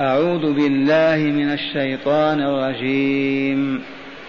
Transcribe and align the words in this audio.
أعوذ 0.00 0.52
بالله 0.52 1.16
من 1.16 1.52
الشيطان 1.52 2.40
الرجيم. 2.40 3.82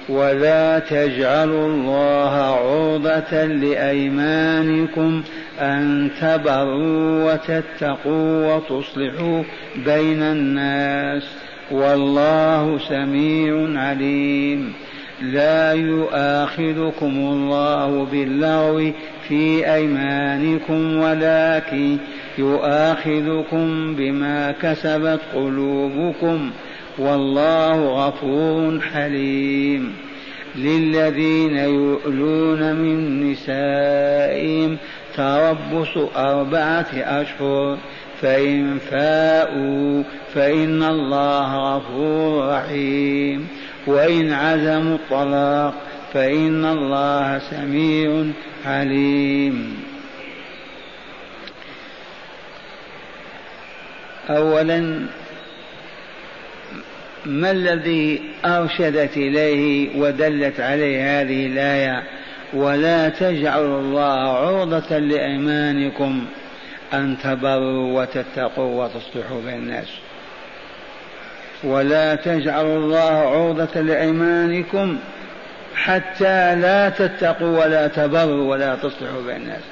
ولا 0.10 0.80
تجعلوا 0.80 1.68
الله 1.68 2.32
عرضة 2.36 3.44
لأيمانكم 3.46 5.24
أن 5.60 6.10
تبروا 6.22 7.34
وتتقوا 7.34 8.56
وتصلحوا 8.56 9.44
بين 9.86 10.22
الناس 10.22 11.24
والله 11.72 12.80
سميع 12.90 13.82
عليم. 13.82 14.74
لا 15.22 15.74
يؤاخذكم 15.74 17.14
الله 17.16 18.08
باللغو 18.12 18.92
في 19.28 19.74
أيمانكم 19.74 20.98
ولكن 20.98 21.98
يؤاخذكم 22.38 23.96
بما 23.96 24.52
كسبت 24.52 25.20
قلوبكم 25.36 26.52
والله 26.98 28.08
غفور 28.08 28.82
حليم 28.82 29.94
للذين 30.56 31.58
يؤلون 31.58 32.76
من 32.76 33.32
نسائهم 33.32 34.78
تربص 35.16 35.98
أربعة 36.16 36.88
أشهر 36.94 37.78
فإن 38.22 38.78
فاءوا 38.78 40.04
فإن 40.34 40.84
الله 40.84 41.76
غفور 41.76 42.50
رحيم 42.50 43.48
وإن 43.88 44.32
عزموا 44.34 44.96
الطلاق 44.96 45.74
فإن 46.14 46.66
الله 46.66 47.40
سميع 47.40 48.26
عليم 48.66 49.83
أولا 54.30 55.08
ما 57.26 57.52
الذي 57.52 58.22
أرشدت 58.46 59.18
إليه 59.18 60.00
ودلت 60.00 60.60
عليه 60.60 61.22
هذه 61.22 61.48
الآية؟ 61.48 62.04
ولا 62.54 63.10
تجعلوا 63.10 63.80
الله 63.80 64.38
عرضة 64.38 64.98
لأيمانكم 64.98 66.26
أن 66.94 67.18
تبروا 67.24 68.02
وتتقوا 68.02 68.84
وتصلحوا 68.84 69.42
بين 69.46 69.54
الناس. 69.54 69.88
ولا 71.64 72.16
تجعلوا 72.16 72.78
الله 72.78 73.00
عرضة 73.00 73.82
لأيمانكم 73.82 74.98
حتى 75.76 76.56
لا 76.56 76.90
تتقوا 76.90 77.64
ولا 77.64 77.88
تبروا 77.88 78.52
ولا 78.52 78.76
تصلحوا 78.76 79.22
بين 79.28 79.36
الناس. 79.36 79.64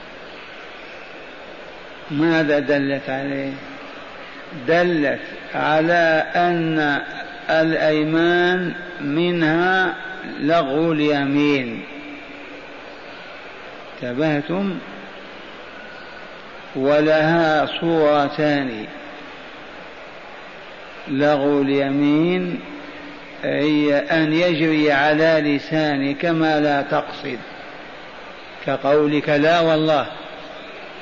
ماذا 2.11 2.59
دلت 2.59 3.09
عليه؟ 3.09 3.52
دلت 4.68 5.20
على 5.56 6.26
أن 6.36 7.02
الأيمان 7.50 8.74
منها 9.02 9.94
لغو 10.40 10.92
اليمين. 10.92 11.84
انتبهتم؟ 14.04 14.78
ولها 16.76 17.66
صورتان. 17.66 18.86
لغو 21.08 21.62
اليمين 21.62 22.60
هي 23.44 23.98
أن 23.98 24.34
يجري 24.34 24.92
على 24.92 25.58
لسانك 25.58 26.26
ما 26.26 26.60
لا 26.60 26.82
تقصد. 26.82 27.40
كقولك 28.66 29.30
لا 29.30 29.60
والله 29.60 30.06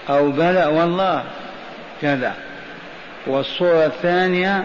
أو 0.09 0.31
بلى 0.31 0.65
والله 0.65 1.23
كذا. 2.01 2.33
والصورة 3.29 3.85
الثانية 3.85 4.63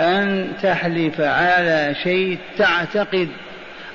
أن 0.00 0.52
تحلف 0.62 1.20
على 1.20 1.94
شيء 2.02 2.38
تعتقد 2.58 3.28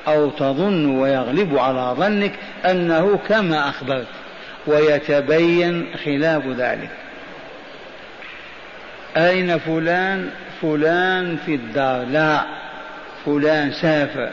أو 0.07 0.29
تظن 0.29 0.85
ويغلب 0.85 1.57
على 1.57 1.95
ظنك 1.97 2.31
أنه 2.65 3.19
كما 3.27 3.69
أخبرت 3.69 4.07
ويتبين 4.67 5.87
خلاف 6.05 6.47
ذلك. 6.47 6.89
أين 9.17 9.57
فلان؟ 9.57 10.29
فلان 10.61 11.37
في 11.45 11.55
الدار. 11.55 12.05
لا 12.05 12.41
فلان 13.25 13.71
سافر. 13.71 14.29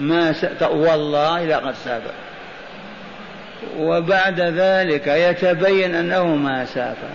ما 0.00 0.32
س... 0.32 0.46
والله 0.62 1.44
لقد 1.44 1.74
سافر. 1.74 2.14
وبعد 3.78 4.40
ذلك 4.40 5.06
يتبين 5.06 5.94
أنه 5.94 6.26
ما 6.26 6.64
سافر. 6.64 7.08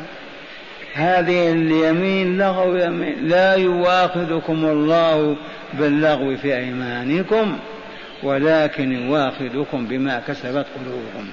هذه 0.94 1.52
اليمين 1.52 2.38
لغو 2.38 2.76
يمين. 2.76 3.16
لا 3.28 3.56
يواخذكم 3.56 4.66
الله 4.66 5.36
باللغو 5.74 6.38
في 6.38 6.58
أيمانكم 6.58 7.58
ولكن 8.24 8.92
يواخذكم 8.92 9.86
بما 9.86 10.22
كسبت 10.28 10.66
قلوبكم. 10.76 11.28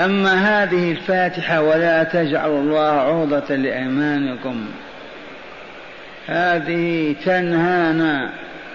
أما 0.00 0.34
هذه 0.34 0.92
الفاتحة 0.92 1.62
ولا 1.62 2.04
تجعلوا 2.04 2.60
الله 2.60 2.90
عرضة 2.90 3.54
لأيمانكم. 3.54 4.66
هذه 6.26 7.14
تنهانا 7.24 8.30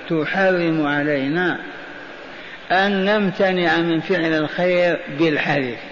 تحرم 0.09 0.87
علينا 0.87 1.59
أن 2.71 3.05
نمتنع 3.05 3.77
من 3.77 3.99
فعل 3.99 4.33
الخير 4.33 4.99
بالحلف 5.19 5.88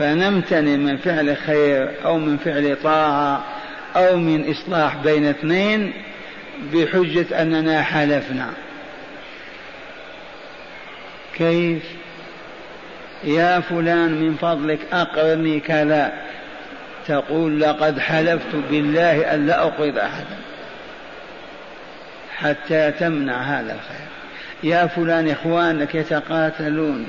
فنمتنع 0.00 0.76
من 0.76 0.96
فعل 0.96 1.36
خير 1.36 1.90
أو 2.04 2.18
من 2.18 2.36
فعل 2.36 2.76
طاعة 2.82 3.44
أو 3.96 4.16
من 4.16 4.50
إصلاح 4.50 4.96
بين 4.96 5.26
اثنين 5.26 5.92
بحجة 6.72 7.42
أننا 7.42 7.82
حلفنا. 7.82 8.50
كيف؟ 11.34 11.82
يا 13.24 13.60
فلان 13.60 14.22
من 14.22 14.34
فضلك 14.34 14.78
أقرني 14.92 15.60
كذا. 15.60 16.12
تقول 17.08 17.60
لقد 17.60 17.98
حلفت 17.98 18.56
بالله 18.70 19.34
أن 19.34 19.46
لا 19.46 19.62
أقرض 19.62 19.98
أحدا 19.98 20.36
حتى 22.36 22.90
تمنع 22.90 23.42
هذا 23.42 23.72
الخير. 23.72 24.06
يا 24.62 24.86
فلان 24.86 25.28
إخوانك 25.28 25.94
يتقاتلون. 25.94 27.08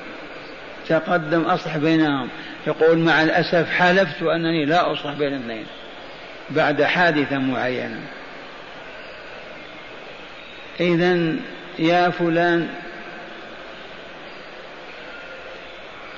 تقدم 0.92 1.42
أصلح 1.42 1.78
بينهم. 1.78 2.28
يقول 2.68 2.98
مع 2.98 3.24
الأسف 3.24 3.70
حلفت 3.70 4.24
أنني 4.24 4.66
لا 4.66 4.92
أصلح 4.92 5.14
بين 5.14 5.34
اثنين 5.34 5.66
بعد 6.50 6.84
حادثة 6.84 7.38
معينة. 7.38 8.00
إذا 10.80 11.36
يا 11.80 12.10
فلان 12.10 12.68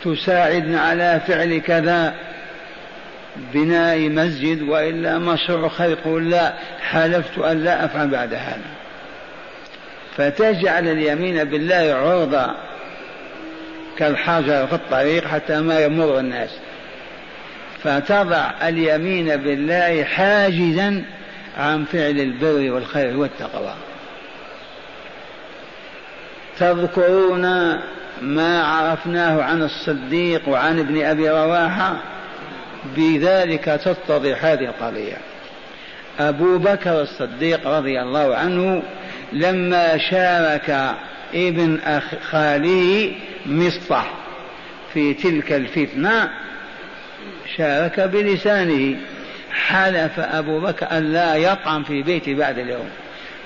تساعدنا 0.04 0.82
على 0.82 1.22
فعل 1.28 1.62
كذا 1.62 2.14
بناء 3.54 4.10
مسجد 4.10 4.62
وإلا 4.62 5.20
مشروع 5.20 5.70
خير 5.70 5.98
قل 6.06 6.30
لا. 6.30 6.54
حلفت 6.82 7.40
أن 7.40 7.64
لا 7.64 7.86
أفعل 7.86 8.08
بعد 8.08 8.34
هذا. 8.34 8.74
فتجعل 10.18 10.88
اليمين 10.88 11.44
بالله 11.44 11.94
عرضه 11.94 12.73
كالحجر 13.98 14.68
في 14.68 14.76
الطريق 14.76 15.28
حتى 15.28 15.62
ما 15.62 15.80
يمر 15.80 16.20
الناس. 16.20 16.50
فتضع 17.84 18.52
اليمين 18.64 19.36
بالله 19.36 20.04
حاجزا 20.04 21.04
عن 21.58 21.86
فعل 21.86 22.20
البر 22.20 22.72
والخير 22.74 23.18
والتقوى. 23.18 23.74
تذكرون 26.60 27.42
ما 28.22 28.64
عرفناه 28.64 29.44
عن 29.44 29.64
الصديق 29.64 30.50
وعن 30.50 30.80
ابن 30.80 31.04
أبي 31.04 31.30
رواحة؟ 31.30 31.96
بذلك 32.98 33.66
تتضح 33.66 34.46
هذه 34.46 34.66
القضية. 34.66 35.18
أبو 36.20 36.58
بكر 36.58 37.02
الصديق 37.02 37.68
رضي 37.68 38.02
الله 38.02 38.36
عنه 38.36 38.84
لما 39.34 39.98
شارك 39.98 40.96
ابن 41.34 41.80
أخ 41.80 42.04
خاله 42.32 43.12
مصطح 43.46 44.14
في 44.94 45.14
تلك 45.14 45.52
الفتنة 45.52 46.30
شارك 47.58 48.00
بلسانه. 48.00 48.98
حلف 49.54 50.20
أبو 50.20 50.60
بكر 50.60 50.92
أن 50.92 51.14
لا 51.14 51.36
يطعم 51.36 51.84
في 51.84 52.04
بيته 52.04 52.36
بعد 52.36 52.60
اليوم 52.60 52.90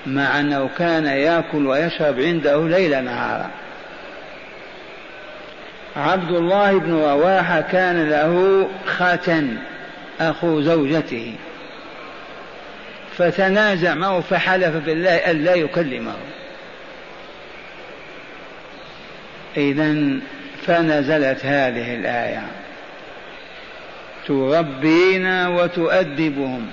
مع 0.05 0.39
أنه 0.39 0.69
كان 0.77 1.05
يأكل 1.05 1.67
ويشرب 1.67 2.19
عنده 2.19 2.67
ليل 2.67 3.03
نهارا 3.03 3.49
عبد 5.95 6.31
الله 6.31 6.79
بن 6.79 6.93
رواحة 6.93 7.61
كان 7.61 8.09
له 8.09 8.67
ختن 8.85 9.57
أخو 10.19 10.61
زوجته. 10.61 11.33
فتنازع 13.17 13.93
معه 13.93 14.19
فحلف 14.19 14.75
بالله 14.85 15.15
ألا 15.31 15.55
يكلمه. 15.55 16.15
إذا 19.57 20.19
فنزلت 20.65 21.45
هذه 21.45 21.95
الآية. 21.95 22.43
تربينا 24.27 25.47
وتؤدبهم. 25.47 26.67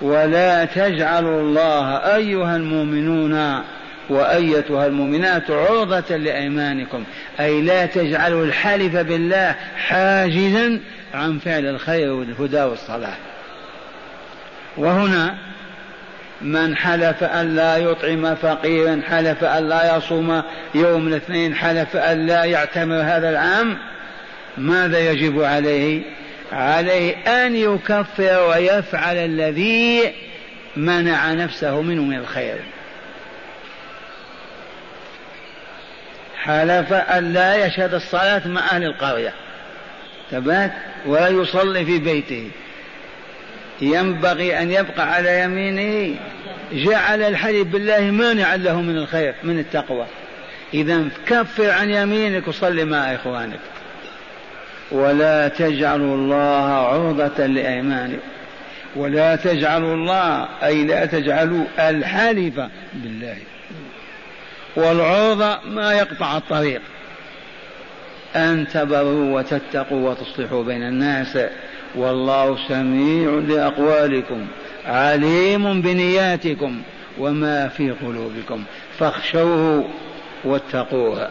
ولا 0.00 0.64
تجعلوا 0.64 1.40
الله 1.40 1.96
أيها 1.96 2.56
المؤمنون 2.56 3.62
وأيتها 4.08 4.86
المؤمنات 4.86 5.50
عرضة 5.50 6.16
لأيمانكم. 6.16 7.04
أي 7.40 7.62
لا 7.62 7.86
تجعلوا 7.86 8.44
الحلف 8.44 8.96
بالله 8.96 9.54
حاجزا 9.76 10.80
عن 11.14 11.38
فعل 11.38 11.66
الخير 11.66 12.12
والهدى 12.12 12.62
والصلاح. 12.62 13.18
وهنا 14.76 15.34
من 16.42 16.76
حلف 16.76 17.24
أن 17.24 17.56
لا 17.56 17.76
يطعم 17.76 18.34
فقيرا 18.34 19.02
حلف 19.08 19.44
أن 19.44 19.68
لا 19.68 19.96
يصوم 19.96 20.42
يوم 20.74 21.08
الاثنين 21.08 21.54
حلف 21.54 21.96
أن 21.96 22.26
لا 22.26 22.44
يعتمر 22.44 23.00
هذا 23.00 23.30
العام 23.30 23.78
ماذا 24.58 25.10
يجب 25.10 25.42
عليه؟ 25.42 26.02
عليه 26.52 27.16
أن 27.16 27.56
يكفر 27.56 28.48
ويفعل 28.48 29.16
الذي 29.16 30.12
منع 30.76 31.32
نفسه 31.32 31.80
منه 31.82 32.02
من 32.02 32.16
الخير. 32.16 32.56
حلف 36.36 36.92
أن 36.92 37.32
لا 37.32 37.66
يشهد 37.66 37.94
الصلاة 37.94 38.48
مع 38.48 38.60
أهل 38.60 38.84
القرية. 38.84 39.32
ثبات 40.30 40.72
ولا 41.06 41.28
يصلي 41.28 41.84
في 41.84 41.98
بيته. 41.98 42.50
ينبغي 43.80 44.58
أن 44.58 44.70
يبقى 44.70 45.14
على 45.14 45.40
يمينه 45.40 46.16
جعل 46.72 47.22
الحلف 47.22 47.66
بالله 47.66 48.00
مانعا 48.00 48.56
له 48.56 48.80
من 48.80 48.96
الخير 48.96 49.34
من 49.42 49.58
التقوى. 49.58 50.06
إذا 50.74 51.04
كفر 51.26 51.70
عن 51.70 51.90
يمينك 51.90 52.48
وصلي 52.48 52.84
مع 52.84 53.14
إخوانك. 53.14 53.60
ولا 54.90 55.48
تجعلوا 55.48 56.14
الله 56.14 56.64
عرضة 56.64 57.46
لأيمانكم. 57.46 58.18
ولا 58.96 59.36
تجعلوا 59.36 59.94
الله 59.94 60.48
أي 60.62 60.84
لا 60.84 61.06
تجعلوا 61.06 61.64
الحلف 61.78 62.60
بالله. 62.94 63.36
والعرضة 64.76 65.58
ما 65.64 65.92
يقطع 65.92 66.36
الطريق. 66.36 66.80
أن 68.36 68.66
تبروا 68.72 69.38
وتتقوا 69.38 70.10
وتصلحوا 70.10 70.64
بين 70.64 70.82
الناس. 70.82 71.38
والله 71.94 72.58
سميع 72.68 73.30
لأقوالكم 73.30 74.46
عليم 74.86 75.82
بنياتكم 75.82 76.82
وما 77.18 77.68
في 77.68 77.90
قلوبكم 77.90 78.64
فاخشوه 78.98 79.88
واتقوه. 80.44 81.30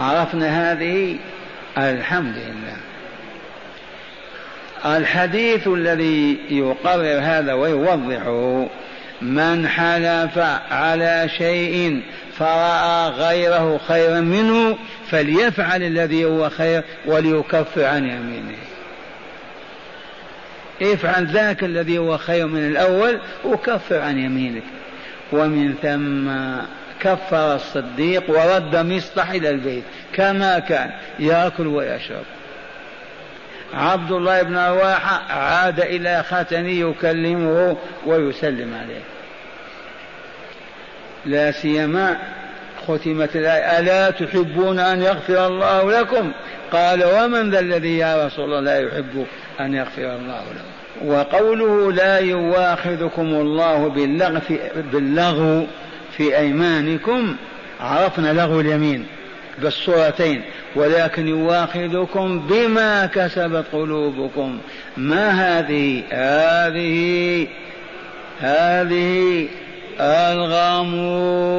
عرفنا 0.00 0.72
هذه؟ 0.72 1.16
الحمد 1.78 2.36
لله. 2.36 2.76
الحديث 4.96 5.68
الذي 5.68 6.38
يقرر 6.50 7.18
هذا 7.22 7.52
ويوضحه 7.52 8.66
من 9.22 9.68
حلف 9.68 10.38
على 10.70 11.28
شيء 11.38 12.02
فرأى 12.38 13.08
غيره 13.08 13.80
خيرا 13.88 14.20
منه 14.20 14.78
فليفعل 15.10 15.82
الذي 15.82 16.24
هو 16.24 16.50
خير 16.50 16.82
وليكفر 17.06 17.84
عن 17.84 18.04
يمينه. 18.04 18.58
افعل 20.82 21.26
ذاك 21.26 21.64
الذي 21.64 21.98
هو 21.98 22.18
خير 22.18 22.46
من 22.46 22.66
الأول 22.66 23.20
وكفر 23.44 24.00
عن 24.00 24.18
يمينك. 24.18 24.62
ومن 25.32 25.74
ثم 25.82 26.30
كفر 27.00 27.54
الصديق 27.54 28.30
ورد 28.30 28.76
مصطح 28.76 29.30
إلى 29.30 29.50
البيت 29.50 29.84
كما 30.12 30.58
كان 30.58 30.90
يأكل 31.18 31.66
ويشرب. 31.66 32.24
عبد 33.74 34.12
الله 34.12 34.42
بن 34.42 34.56
رواحه 34.56 35.32
عاد 35.32 35.80
إلى 35.80 36.24
ختنه 36.28 36.68
يكلمه 36.68 37.76
ويسلم 38.06 38.74
عليه. 38.74 39.11
لا 41.26 41.50
سيما 41.50 42.16
ختمت 42.86 43.36
الآية 43.36 43.78
ألا 43.78 44.10
تحبون 44.10 44.78
أن 44.78 45.02
يغفر 45.02 45.46
الله 45.46 46.00
لكم؟ 46.00 46.32
قال 46.72 47.04
ومن 47.04 47.50
ذا 47.50 47.60
الذي 47.60 47.98
يا 47.98 48.26
رسول 48.26 48.44
الله 48.44 48.60
لا 48.60 48.80
يحب 48.80 49.26
أن 49.60 49.74
يغفر 49.74 50.02
الله 50.02 50.42
له؟ 50.54 50.62
وقوله 51.04 51.92
لا 51.92 52.18
يواخذكم 52.18 53.22
الله 53.22 53.88
باللغو 53.88 54.40
في, 54.40 54.58
باللغو 54.92 55.66
في 56.16 56.38
أيمانكم 56.38 57.36
عرفنا 57.80 58.32
لغو 58.32 58.60
اليمين 58.60 59.06
بالصورتين 59.58 60.42
ولكن 60.76 61.28
يواخذكم 61.28 62.38
بما 62.38 63.06
كسبت 63.06 63.64
قلوبكم. 63.72 64.58
ما 64.96 65.30
هذه؟ 65.30 66.02
هذه 66.10 67.46
هذه 68.40 69.48
الغاموس 70.00 71.52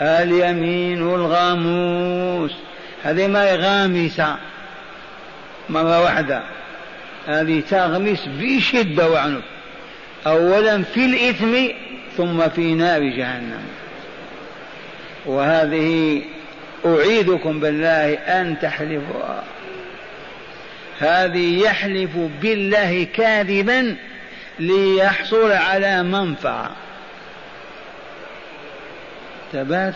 اليمين 0.00 1.02
الغاموس. 1.02 2.52
هذه 3.04 3.26
ما 3.26 3.54
غامسة 3.54 4.36
مرة 5.68 6.02
واحدة 6.02 6.42
هذه 7.26 7.62
تغمس 7.70 8.28
بشدة 8.40 9.10
وعنف. 9.10 9.44
أولا 10.26 10.82
في 10.82 11.04
الإثم 11.04 11.56
ثم 12.16 12.48
في 12.48 12.74
نار 12.74 13.02
جهنم. 13.02 13.62
وهذه 15.26 16.22
أعيدكم 16.86 17.60
بالله 17.60 18.14
أن 18.14 18.56
تحلفوا 18.62 19.40
هذه 20.98 21.62
يحلف 21.62 22.10
بالله 22.42 23.06
كاذبا 23.14 23.96
ليحصل 24.60 25.52
على 25.52 26.02
منفعة. 26.02 26.70
ثبات 29.52 29.94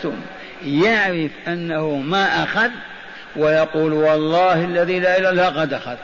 يعرف 0.65 1.31
أنه 1.47 1.89
ما 1.89 2.43
أخذ 2.43 2.69
ويقول 3.35 3.93
والله 3.93 4.65
الذي 4.65 4.99
لا 4.99 5.17
إله 5.17 5.29
إلا 5.29 5.49
قد 5.49 5.73
أخذ. 5.73 5.95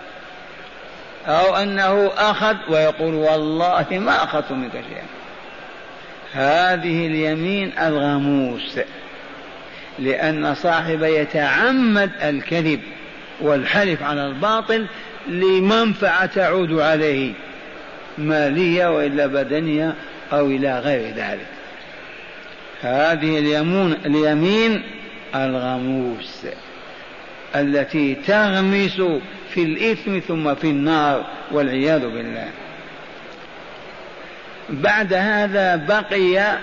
أو 1.27 1.55
أنه 1.55 2.11
أخذ 2.17 2.55
ويقول 2.69 3.13
والله 3.13 3.85
ما 3.91 4.23
أخذت 4.23 4.51
منك 4.51 4.71
شيئا. 4.71 5.05
هذه 6.33 7.07
اليمين 7.07 7.71
الغموس 7.79 8.79
لأن 9.99 10.55
صاحب 10.55 11.03
يتعمد 11.03 12.11
الكذب 12.23 12.81
والحلف 13.41 14.03
على 14.03 14.27
الباطل 14.27 14.87
لمنفعة 15.27 16.25
تعود 16.25 16.79
عليه. 16.79 17.33
مالية 18.21 18.87
وإلا 18.87 19.27
بدنية 19.27 19.93
أو 20.33 20.45
إلى 20.45 20.79
غير 20.79 21.13
ذلك. 21.15 21.47
هذه 22.81 23.39
اليمون 23.39 23.97
اليمين 24.05 24.83
الغموس 25.35 26.45
التي 27.55 28.15
تغمس 28.15 29.01
في 29.49 29.63
الإثم 29.63 30.19
ثم 30.19 30.55
في 30.55 30.67
النار 30.67 31.25
والعياذ 31.51 31.99
بالله. 31.99 32.47
بعد 34.69 35.13
هذا 35.13 35.75
بقي 35.75 36.57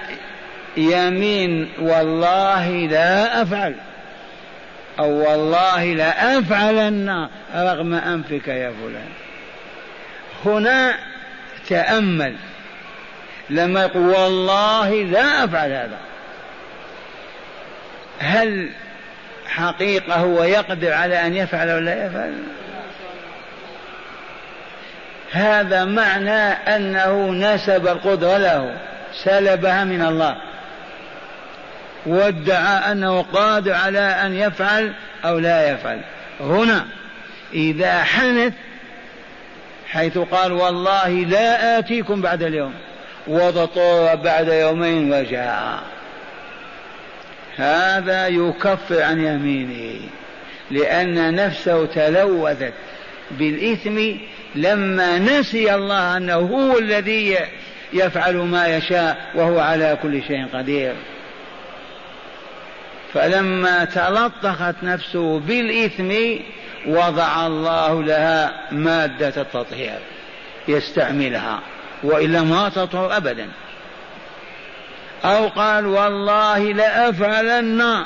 يمين 0.76 1.68
والله 1.80 2.70
لا 2.70 3.42
أفعل. 3.42 3.74
أو 4.98 5.10
والله 5.10 5.84
لا 5.84 6.38
أفعلن 6.38 7.28
رغم 7.54 7.94
أنفك 7.94 8.48
يا 8.48 8.72
فلان. 8.82 9.08
هنا 10.44 10.94
تأمل. 11.68 12.34
لما 13.50 13.82
يقول 13.82 14.08
والله 14.08 14.90
لا 14.90 15.44
أفعل 15.44 15.70
هذا. 15.70 15.98
هل 18.18 18.70
حقيقة 19.46 20.14
هو 20.14 20.44
يقدر 20.44 20.92
على 20.92 21.26
أن 21.26 21.34
يفعل 21.34 21.70
ولا 21.70 22.06
يفعل؟ 22.06 22.34
هذا 25.32 25.84
معنى 25.84 26.52
أنه 26.52 27.30
نسب 27.30 27.86
القدرة 27.86 28.36
له 28.36 28.76
سلبها 29.24 29.84
من 29.84 30.02
الله. 30.02 30.36
وادعى 32.06 32.92
أنه 32.92 33.22
قادر 33.22 33.72
على 33.72 34.00
أن 34.00 34.34
يفعل 34.34 34.92
أو 35.24 35.38
لا 35.38 35.70
يفعل. 35.70 36.00
هنا 36.40 36.84
إذا 37.54 38.02
حنث 38.02 38.52
حيث 39.88 40.18
قال 40.18 40.52
والله 40.52 41.08
لا 41.08 41.78
آتيكم 41.78 42.20
بعد 42.20 42.42
اليوم 42.42 42.74
وضطر 43.26 44.14
بعد 44.14 44.48
يومين 44.48 45.12
وجاء. 45.12 45.82
هذا 47.56 48.26
يكفر 48.26 49.02
عن 49.02 49.24
يمينه 49.24 50.00
لأن 50.70 51.34
نفسه 51.34 51.86
تلوثت 51.86 52.72
بالإثم 53.30 53.98
لما 54.54 55.18
نسي 55.18 55.74
الله 55.74 56.16
أنه 56.16 56.34
هو 56.34 56.78
الذي 56.78 57.36
يفعل 57.92 58.36
ما 58.36 58.76
يشاء 58.76 59.16
وهو 59.34 59.58
على 59.60 59.98
كل 60.02 60.22
شيء 60.22 60.46
قدير. 60.54 60.94
فلما 63.14 63.84
تلطخت 63.84 64.74
نفسه 64.82 65.38
بالإثم 65.38 66.12
وضع 66.88 67.46
الله 67.46 68.02
لها 68.02 68.52
مادة 68.72 69.42
التطهير 69.42 69.98
يستعملها 70.68 71.60
وإلا 72.02 72.42
ما 72.42 72.68
تطهر 72.68 73.16
أبدا. 73.16 73.48
أو 75.24 75.48
قال 75.48 75.86
والله 75.86 76.58
لأفعلن 76.58 78.04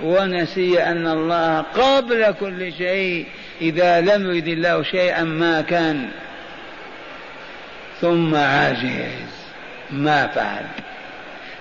ونسي 0.00 0.82
أن 0.82 1.06
الله 1.06 1.60
قبل 1.60 2.34
كل 2.40 2.72
شيء 2.72 3.26
إذا 3.60 4.00
لم 4.00 4.30
يرد 4.30 4.48
الله 4.48 4.82
شيئا 4.82 5.24
ما 5.24 5.60
كان. 5.60 6.08
ثم 8.00 8.34
عاجز 8.34 9.28
ما 9.90 10.26
فعل. 10.26 10.64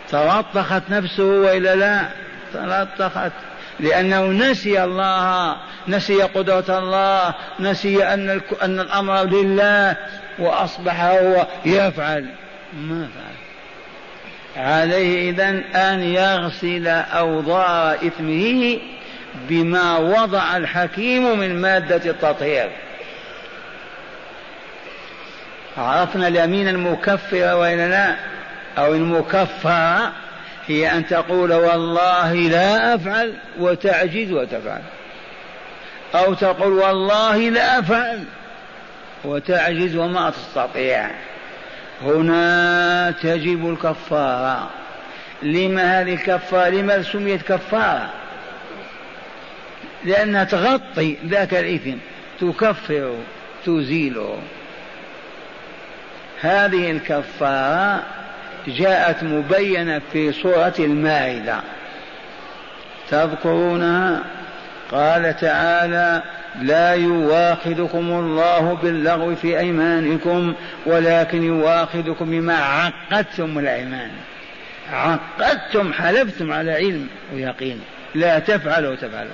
تلطخت 0.10 0.84
نفسه 0.90 1.24
وإلا 1.24 1.76
لا؟ 1.76 2.08
تلطخت 2.54 3.32
لأنه 3.80 4.26
نسي 4.26 4.84
الله 4.84 5.56
نسي 5.88 6.22
قدرة 6.22 6.80
الله 6.80 7.34
نسي 7.60 8.04
أن 8.04 8.42
أن 8.62 8.80
الأمر 8.80 9.24
لله 9.24 9.96
وأصبح 10.40 11.02
هو 11.02 11.48
يفعل. 11.66 12.26
ما 12.74 13.08
فعل. 13.16 13.38
عليه 14.66 15.30
اذا 15.30 15.50
أن 15.76 16.04
يغسل 16.04 16.88
اوضار 16.88 17.96
إثمه 17.96 18.80
بما 19.50 19.98
وضع 19.98 20.58
الحكيم 20.58 21.40
من 21.40 21.62
مادة 21.62 22.12
التطهير. 22.12 22.70
عرفنا 25.78 26.28
اليمين 26.28 26.68
المكفرة 26.68 27.56
وإلا 27.56 27.90
لا 27.90 28.16
أو 28.78 28.94
المكفرة. 28.94 30.12
هي 30.68 30.92
أن 30.92 31.08
تقول 31.08 31.54
والله 31.54 32.34
لا 32.34 32.96
أفعل 32.96 33.34
وتعجز 33.60 34.32
وتفعل. 34.32 34.82
أو 36.16 36.34
تقول 36.34 36.74
والله 36.74 37.38
لا 37.38 37.80
أفعل 37.80 38.24
وتعجز 39.24 39.96
وما 39.96 40.30
تستطيع. 40.30 41.10
هنا 42.02 43.12
تجب 43.12 43.70
الكفارة. 43.70 44.70
لما 45.44 46.02
هذه 46.02 46.14
الكفارة؟ 46.14 46.70
لما 46.70 47.02
سميت 47.02 47.42
كفارة؟ 47.42 48.10
لأنها 50.06 50.44
تغطي 50.44 51.18
ذاك 51.26 51.54
الإثم. 51.54 51.98
تكفر 52.42 53.16
تزيله 53.66 54.38
هذه 56.42 56.92
الكفارة 56.92 58.04
جاءت 58.68 59.24
مبينة 59.24 60.02
في 60.14 60.32
سورة 60.32 60.74
المائدة. 60.80 61.60
تذكرونها؟ 63.10 64.24
قال 64.92 65.38
تعالى 65.38 66.22
لا 66.62 66.94
يواخذكم 66.94 67.98
الله 67.98 68.78
باللغو 68.84 69.36
في 69.36 69.60
أيمانكم 69.60 70.54
ولكن 70.86 71.44
يواخذكم 71.44 72.26
بما 72.32 72.56
عقدتم 72.56 73.60
الأيمان. 73.60 74.10
عقدتم 74.94 75.94
حلفتم 75.94 76.52
على 76.52 76.72
علم 76.72 77.08
ويقين. 77.34 77.82
لا 78.16 78.40
تفعلوا 78.40 78.96
تفعلوا. 78.96 79.32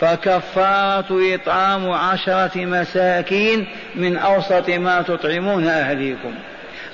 فكفارة 0.00 1.34
إطعام 1.34 1.90
عشرة 1.90 2.64
مساكين 2.64 3.66
من 3.94 4.16
أوسط 4.16 4.70
ما 4.70 5.02
تطعمون 5.02 5.66
أهليكم. 5.66 6.34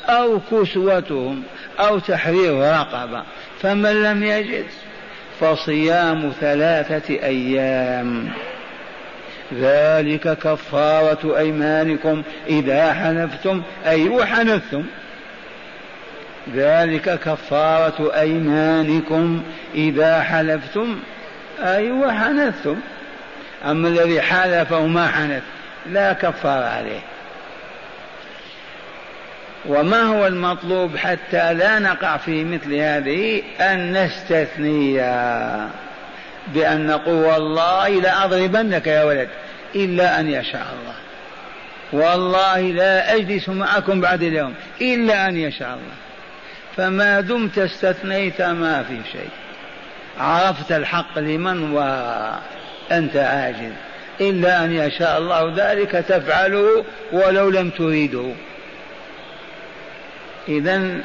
أو 0.08 0.40
كسوتهم 0.50 1.42
أو 1.78 1.98
تحرير 1.98 2.60
رقبة 2.60 3.22
فمن 3.60 4.02
لم 4.02 4.24
يجد 4.24 4.64
فصيام 5.40 6.32
ثلاثة 6.40 7.14
أيام. 7.14 8.28
ذلك 9.54 10.38
كفارة 10.38 11.38
أيمانكم 11.38 12.22
إذا 12.48 12.92
حلفتم 12.92 13.62
أي 13.86 14.08
وحنثتم 14.08 14.84
ذلك 16.54 17.20
كفارة 17.20 18.12
أيمانكم 18.16 19.42
إذا 19.74 20.22
حلفتم 20.22 20.98
أي 21.60 21.92
وحنثتم 21.92 22.76
أما 23.64 23.88
الذي 23.88 24.22
حلف 24.22 24.72
وما 24.72 25.08
حنث 25.08 25.42
لا 25.86 26.12
كفار 26.12 26.62
عليه. 26.62 27.00
وما 29.68 30.02
هو 30.02 30.26
المطلوب 30.26 30.96
حتى 30.96 31.54
لا 31.54 31.78
نقع 31.78 32.16
في 32.16 32.44
مثل 32.44 32.74
هذه 32.74 33.42
أن 33.60 33.92
نستثني 33.92 34.96
بأن 36.54 36.86
نقول 36.86 37.24
والله 37.24 37.88
لأضربنك 37.88 38.86
يا 38.86 39.04
ولد 39.04 39.28
إلا 39.74 40.20
أن 40.20 40.30
يشاء 40.30 40.66
الله. 40.80 40.94
والله 41.92 42.60
لا 42.60 43.14
أجلس 43.14 43.48
معكم 43.48 44.00
بعد 44.00 44.22
اليوم 44.22 44.54
إلا 44.80 45.28
أن 45.28 45.36
يشاء 45.36 45.68
الله. 45.68 45.96
فما 46.76 47.20
دمت 47.20 47.58
استثنيت 47.58 48.42
ما 48.42 48.82
في 48.82 48.98
شيء. 49.12 49.30
عرفت 50.18 50.72
الحق 50.72 51.18
لمن 51.18 51.72
وأنت 51.72 53.16
عاجز 53.16 53.72
إلا 54.20 54.64
أن 54.64 54.72
يشاء 54.72 55.18
الله 55.18 55.54
ذلك 55.56 55.90
تفعله 55.90 56.84
ولو 57.12 57.50
لم 57.50 57.70
تريده. 57.70 58.32
إذا 60.48 61.00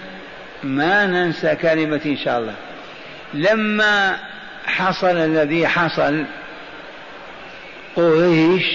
ما 0.64 1.06
ننسى 1.06 1.56
كلمة 1.56 2.02
إن 2.06 2.18
شاء 2.18 2.40
الله. 2.40 2.56
لما 3.34 4.20
حصل 4.66 5.18
الذي 5.18 5.68
حصل 5.68 6.26
قريش 7.96 8.66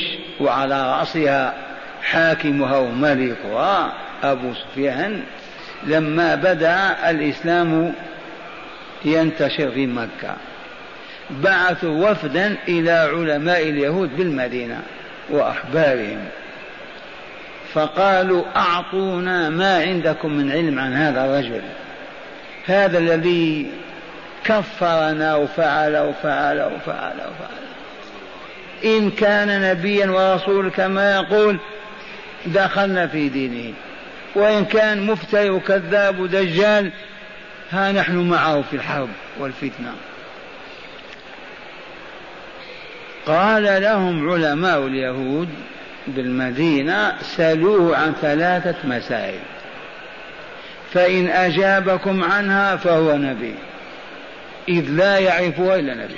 وعلى 0.40 0.98
رأسها 0.98 1.54
حاكمها 2.02 2.78
وملكها 2.78 3.92
أبو 4.22 4.52
سفيان 4.54 5.22
لما 5.86 6.34
بدأ 6.34 7.10
الإسلام 7.10 7.94
ينتشر 9.04 9.70
في 9.70 9.86
مكة. 9.86 10.36
بعثوا 11.30 12.10
وفدا 12.10 12.56
إلى 12.68 12.90
علماء 12.90 13.62
اليهود 13.62 14.16
بالمدينة 14.16 14.82
وأحبارهم 15.30 16.18
فقالوا 17.76 18.44
أعطونا 18.56 19.48
ما 19.48 19.76
عندكم 19.76 20.32
من 20.32 20.52
علم 20.52 20.78
عن 20.78 20.92
هذا 20.92 21.24
الرجل. 21.24 21.62
هذا 22.66 22.98
الذي 22.98 23.66
كفرنا 24.44 25.34
وفعل 25.34 25.96
وفعل 25.96 26.60
وفعل 26.60 27.14
وفعل. 27.14 27.66
إن 28.84 29.10
كان 29.10 29.70
نبيا 29.70 30.10
ورسول 30.10 30.70
كما 30.70 31.14
يقول 31.14 31.58
دخلنا 32.46 33.06
في 33.06 33.28
دينه. 33.28 33.74
وإن 34.34 34.64
كان 34.64 35.06
مفتري 35.06 35.50
وكذاب 35.50 36.20
ودجال 36.20 36.92
ها 37.70 37.92
نحن 37.92 38.16
معه 38.16 38.62
في 38.62 38.76
الحرب 38.76 39.08
والفتنة. 39.38 39.92
قال 43.26 43.82
لهم 43.82 44.30
علماء 44.30 44.86
اليهود 44.86 45.48
بالمدينة 46.06 47.14
سلوه 47.22 47.96
عن 47.96 48.14
ثلاثة 48.22 48.74
مسائل. 48.84 49.40
فإن 50.92 51.28
أجابكم 51.28 52.24
عنها 52.24 52.76
فهو 52.76 53.16
نبي. 53.16 53.54
إذ 54.68 54.90
لا 54.90 55.18
يعرفها 55.18 55.76
إلا 55.76 55.94
نبي. 55.94 56.16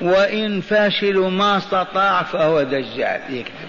وإن 0.00 0.60
فشلوا 0.60 1.30
ما 1.30 1.56
استطاع 1.56 2.22
فهو 2.22 2.62
دجال 2.62 3.20
يكذب. 3.30 3.68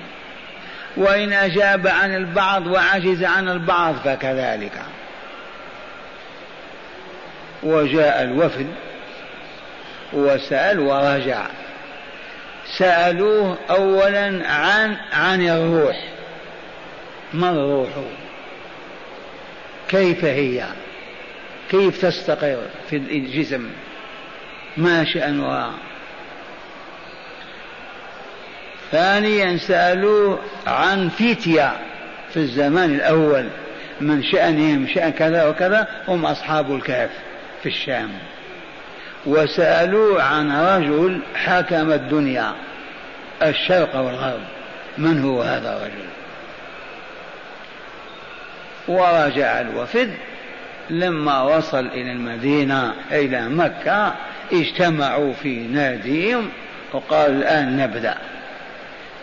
وإن 0.98 1.34
أجاب 1.34 1.88
عن 1.88 2.15
البعض 2.15 2.67
وعجز 2.67 3.24
عن 3.24 3.50
البعض 3.50 3.96
فكذلك. 3.96 4.81
وجاء 7.63 8.24
الوفد 8.24 8.67
وسأل 10.13 10.79
ورجع. 10.79 11.46
سألوه 12.78 13.58
أولا 13.70 14.50
عن 14.50 14.98
عن 15.14 15.48
الروح. 15.48 16.04
ما 17.34 17.50
الروح؟ 17.50 17.90
كيف 19.90 20.26
هي؟ 20.26 20.66
كيف 21.72 22.02
تستقر 22.06 22.62
في 22.90 22.96
الجسم؟ 22.96 23.70
ما 24.78 25.06
شأنها؟ 25.06 25.74
ثانيا 28.92 29.58
سألوه 29.58 30.40
عن 30.68 31.10
فتية 31.10 31.72
في 32.34 32.38
الزمان 32.38 32.96
الأول. 32.96 33.50
من 34.02 34.24
شأنهم 34.24 34.88
شأن 34.88 35.10
كذا 35.10 35.48
وكذا 35.48 35.88
هم 36.08 36.26
أصحاب 36.26 36.76
الكهف 36.76 37.10
في 37.64 37.70
الشام. 37.70 38.10
وسألوه 39.27 40.24
عن 40.24 40.51
رجل 40.51 41.19
حكم 41.36 41.91
الدنيا 41.91 42.53
الشرق 43.43 43.96
والغرب. 43.96 44.41
من 44.98 45.22
هو 45.24 45.41
هذا 45.41 45.77
الرجل؟ 45.77 46.07
ورجع 48.88 49.62
الوفد. 49.62 50.13
لما 50.89 51.41
وصل 51.41 51.88
إلى 51.88 52.12
المدينة 52.12 52.93
إلى 53.12 53.50
مكة 53.50 54.13
اجتمعوا 54.53 55.34
في 55.34 55.60
ناديهم 55.60 56.50
وقال 56.93 57.31
الآن 57.31 57.77
نبدأ. 57.77 58.17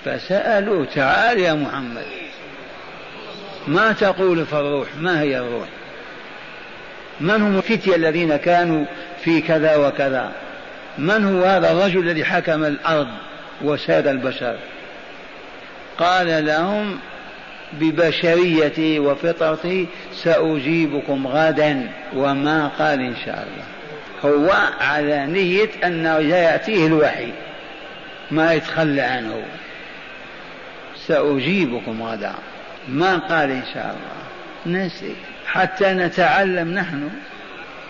فسألوا 0.04 0.84
تعال 0.84 1.38
يا 1.38 1.54
محمد 1.54 2.04
ما 3.66 3.92
تقول 3.92 4.46
في 4.46 4.52
الروح؟ 4.52 4.88
ما 5.00 5.20
هي 5.20 5.38
الروح؟ 5.38 5.68
من 7.20 7.42
هم 7.42 7.56
الفتية 7.56 7.96
الذين 7.96 8.36
كانوا 8.36 8.84
في 9.24 9.40
كذا 9.40 9.76
وكذا. 9.76 10.32
من 10.98 11.24
هو 11.24 11.44
هذا 11.44 11.72
الرجل 11.72 12.00
الذي 12.00 12.24
حكم 12.24 12.64
الأرض 12.64 13.08
وساد 13.62 14.06
البشر؟ 14.06 14.56
قال 15.98 16.46
لهم 16.46 16.98
ببشريتي 17.72 18.98
وفطرتي 18.98 19.86
سأجيبكم 20.12 21.26
غدا 21.26 21.88
وما 22.14 22.68
قال 22.78 23.00
إن 23.00 23.16
شاء 23.24 23.46
الله. 23.46 23.64
هو 24.24 24.54
على 24.80 25.26
نية 25.26 25.68
أنه 25.84 26.18
يأتيه 26.18 26.86
الوحي 26.86 27.32
ما 28.30 28.52
يتخلى 28.52 29.02
عنه. 29.02 29.42
سأجيبكم 31.06 32.02
غدا 32.02 32.32
ما 32.88 33.16
قال 33.16 33.50
إن 33.50 33.64
شاء 33.74 33.96
الله. 33.96 34.24
نسي 34.84 35.14
حتى 35.46 35.92
نتعلم 35.92 36.74
نحن 36.74 37.10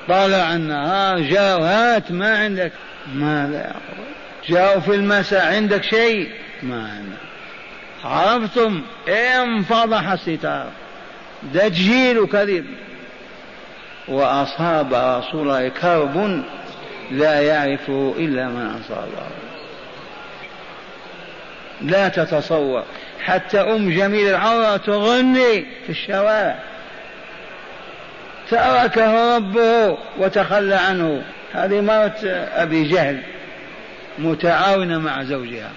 طلع 0.09 0.55
النهار 0.55 1.21
جاء 1.21 1.61
هات 1.61 2.13
ما 2.13 2.39
عندك. 2.39 2.73
ماذا 3.15 3.59
يقول 3.59 4.07
جاءوا 4.49 4.81
في 4.81 4.95
المساء. 4.95 5.55
عندك 5.55 5.85
شيء؟ 5.85 6.31
ما 6.63 6.89
عندك. 6.89 7.19
عرفتم؟ 8.05 8.83
انفضح 9.09 10.09
الستار. 10.09 10.71
دجيل 11.43 12.27
كذب 12.27 12.67
وأصاب 14.09 14.95
رسول 14.95 15.41
الله 15.41 15.69
كرب 15.69 16.45
لا 17.11 17.41
يعرفه 17.41 18.15
إلا 18.19 18.49
من 18.49 18.81
أصابه 18.81 19.27
لا 21.81 22.09
تتصور. 22.09 22.85
حتى 23.25 23.59
أم 23.61 23.91
جميل 23.91 24.29
العورة 24.29 24.77
تغني 24.77 25.67
في 25.87 25.91
الشوارع. 25.91 26.74
تركه 28.51 29.37
ربه 29.37 29.99
وتخلى 30.19 30.75
عنه. 30.75 31.23
هذه 31.53 31.81
مرت 31.81 32.25
أبي 32.55 32.85
جهل 32.85 33.23
متعاونة 34.19 34.99
مع 34.99 35.23
زوجها. 35.23 35.71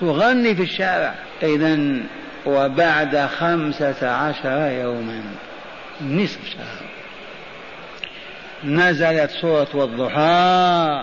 تغني 0.00 0.54
في 0.54 0.62
الشارع. 0.62 1.14
إذا 1.42 1.78
وبعد 2.46 3.28
خمسة 3.38 4.10
عشر 4.10 4.70
يوما 4.70 5.22
نصف 6.00 6.38
شهر 6.44 6.86
نزلت 8.64 9.30
سورة 9.30 9.68
والضحى. 9.74 11.02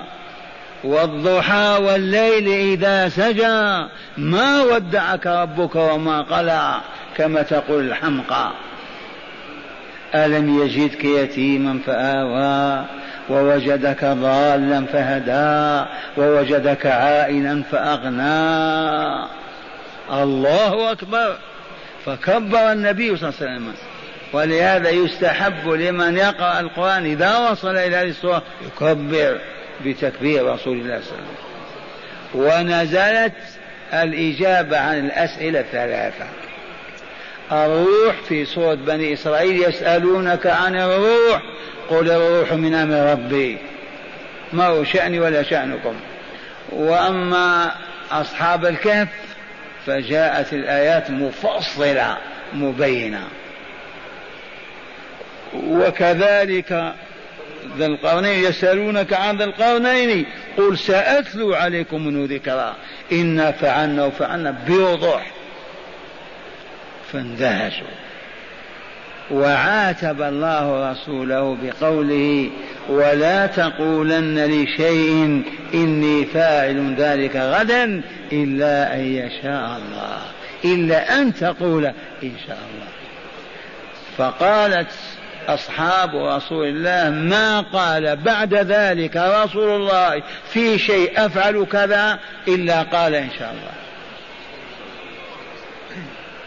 والضحى 0.83 1.77
والليل 1.81 2.47
إذا 2.47 3.09
سجى 3.09 3.87
ما 4.17 4.61
ودعك 4.61 5.27
ربك 5.27 5.75
وما 5.75 6.21
قلع 6.21 6.81
كما 7.17 7.41
تقول 7.41 7.87
الحمقى. 7.87 8.51
ألم 10.15 10.63
يجدك 10.63 11.05
يتيما 11.05 11.79
فآوى 11.85 12.85
ووجدك 13.29 14.05
ضالا 14.05 14.85
فهدى 14.85 15.89
ووجدك 16.17 16.85
عائلا 16.85 17.63
فأغنى. 17.71 19.27
الله 20.11 20.91
أكبر. 20.91 21.37
فكبر 22.05 22.71
النبي 22.71 23.17
صلى 23.17 23.29
الله 23.29 23.39
عليه 23.41 23.51
وسلم. 23.51 23.73
ولهذا 24.33 24.89
يستحب 24.89 25.67
لمن 25.67 26.17
يقرأ 26.17 26.59
القرآن 26.59 27.05
إذا 27.05 27.37
وصل 27.37 27.75
إلى 27.75 27.95
هذه 27.95 28.09
السورة 28.09 28.43
يكبر 28.65 29.37
بتكبير 29.85 30.53
رسول 30.53 30.77
الله 30.77 31.01
صلى 31.01 31.17
الله 31.17 31.27
عليه 31.27 31.33
وسلم. 31.33 31.43
ونزلت 32.35 33.33
الإجابة 33.93 34.79
عن 34.79 34.99
الأسئلة 34.99 35.59
الثلاثة. 35.59 36.25
الروح 37.51 38.15
في 38.27 38.45
سورة 38.45 38.73
بني 38.75 39.13
إسرائيل 39.13 39.63
يسألونك 39.63 40.47
عن 40.47 40.75
الروح 40.75 41.41
قل 41.89 42.11
الروح 42.11 42.53
من 42.53 42.73
أمر 42.73 43.11
ربي. 43.11 43.57
ما 44.53 44.67
هو 44.67 44.83
شأني 44.83 45.19
ولا 45.19 45.43
شأنكم. 45.43 45.95
وأما 46.71 47.71
أصحاب 48.11 48.65
الكهف 48.65 49.07
فجاءت 49.85 50.53
الآيات 50.53 51.11
مفصلة 51.11 52.17
مبينة. 52.53 53.27
وكذلك 55.53 56.93
ذا 57.77 57.85
القرنين 57.85 58.43
يسألونك 58.43 59.13
عن 59.13 59.37
ذا 59.37 59.43
القرنين 59.43 60.25
قل 60.57 60.77
سأتلو 60.77 61.53
عليكم 61.53 62.07
منه 62.07 62.35
ذكرى 62.35 62.75
إنا 63.11 63.51
فعلنا 63.51 64.05
وفعلنا 64.05 64.51
بوضوح. 64.67 65.32
فاندهشوا 67.13 67.87
وعاتب 69.31 70.21
الله 70.21 70.91
رسوله 70.91 71.57
بقوله 71.63 72.49
ولا 72.89 73.45
تقولن 73.45 74.45
لشيء 74.45 75.43
إني 75.73 76.25
فاعل 76.25 76.95
ذلك 76.97 77.35
غدا 77.35 78.01
إلا 78.31 78.95
أن 78.95 78.99
يشاء 78.99 79.77
الله. 79.77 80.21
إلا 80.65 81.21
أن 81.21 81.33
تقول 81.33 81.85
إن 82.23 82.33
شاء 82.47 82.57
الله. 82.73 82.87
فقالت 84.17 84.91
أصحاب 85.47 86.15
رسول 86.15 86.67
الله 86.67 87.09
ما 87.09 87.61
قال 87.61 88.15
بعد 88.15 88.53
ذلك 88.53 89.17
رسول 89.17 89.69
الله 89.69 90.23
في 90.49 90.79
شيء 90.79 91.25
أفعل 91.25 91.65
كذا 91.71 92.19
إلا 92.47 92.81
قال 92.81 93.15
إن 93.15 93.29
شاء 93.39 93.51
الله. 93.51 93.82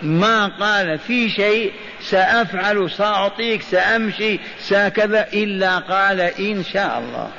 ما 0.07 0.47
قال 0.47 0.99
في 0.99 1.29
شيء 1.29 1.73
سأفعل 2.01 2.90
سأعطيك 2.90 3.62
سأمشي 3.62 4.38
سكذا 4.59 5.29
إلا 5.33 5.79
قال 5.79 6.21
إن 6.21 6.64
شاء 6.64 6.99
الله. 6.99 7.31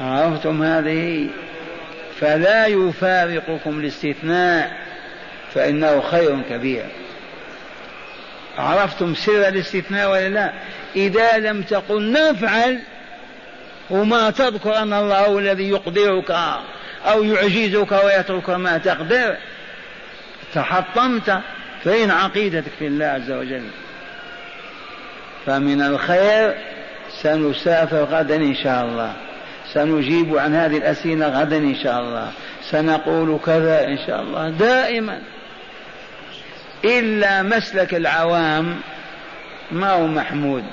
عرفتم 0.00 0.62
هذه؟ 0.62 1.28
فلا 2.20 2.66
يفارقكم 2.66 3.80
الاستثناء 3.80 4.72
فإنه 5.54 6.00
خير 6.00 6.42
كبير. 6.50 6.84
عرفتم 8.58 9.14
سر 9.14 9.48
الاستثناء 9.48 10.10
ولا 10.10 10.28
لا؟ 10.28 10.52
إذا 10.96 11.38
لم 11.38 11.62
تقل 11.62 12.12
نفعل 12.12 12.80
وما 13.90 14.30
تذكر 14.30 14.76
أن 14.76 14.92
الله 14.92 15.26
هو 15.26 15.38
الذي 15.38 15.68
يقدرك. 15.68 16.30
أو 17.04 17.24
يعجزك 17.24 17.92
ويترك 17.92 18.50
ما 18.50 18.78
تقدر 18.78 19.36
تحطمت 20.54 21.40
فين 21.84 22.10
عقيدتك 22.10 22.72
في 22.78 22.86
الله 22.86 23.06
عز 23.06 23.30
وجل. 23.30 23.64
فمن 25.46 25.82
الخير 25.82 26.54
سنسافر 27.22 28.04
غدا 28.04 28.36
إن 28.36 28.54
شاء 28.54 28.84
الله. 28.84 29.12
سنجيب 29.72 30.38
عن 30.38 30.54
هذه 30.54 30.76
الأسئلة 30.76 31.40
غدا 31.40 31.56
إن 31.56 31.76
شاء 31.82 32.00
الله. 32.00 32.32
سنقول 32.70 33.38
كذا 33.46 33.86
إن 33.86 33.98
شاء 34.06 34.22
الله. 34.22 34.50
دائما. 34.50 35.18
إلا 36.84 37.42
مسلك 37.42 37.94
العوام 37.94 38.80
ما 39.72 39.90
هو 39.90 40.06
محمود. 40.06 40.64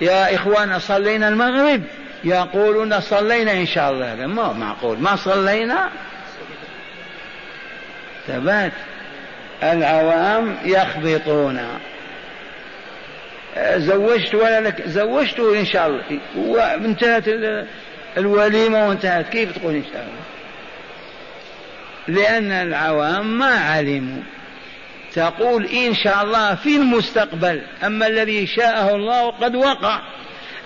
يا 0.00 0.34
إخوانا 0.34 0.78
صلينا 0.78 1.28
المغرب. 1.28 1.82
يقولون 2.24 3.00
صلينا 3.00 3.52
إن 3.52 3.66
شاء 3.66 3.90
الله. 3.90 4.12
هذا 4.12 4.26
ما 4.26 4.52
معقول. 4.52 4.98
ما 4.98 5.16
صلينا؟ 5.16 5.90
ثبات. 8.26 8.72
العوام 9.62 10.56
يخبطون. 10.64 11.60
زوجت 13.76 14.34
ولا 14.34 14.60
لك 14.60 14.82
زوجته 14.86 15.60
إن 15.60 15.64
شاء 15.64 15.86
الله. 15.86 16.02
وانتهت 16.36 17.24
الوليمة 18.16 18.88
وانتهت. 18.88 19.28
كيف 19.28 19.58
تقول 19.58 19.74
إن 19.74 19.84
شاء 19.92 20.02
الله؟ 20.02 20.20
لأن 22.08 22.52
العوام 22.52 23.38
ما 23.38 23.54
علموا. 23.54 24.22
تقول 25.14 25.66
إن 25.66 25.94
شاء 25.94 26.24
الله 26.24 26.54
في 26.54 26.76
المستقبل. 26.76 27.62
أما 27.84 28.06
الذي 28.06 28.46
شاءه 28.46 28.94
الله 28.94 29.30
قد 29.30 29.56
وقع. 29.56 30.00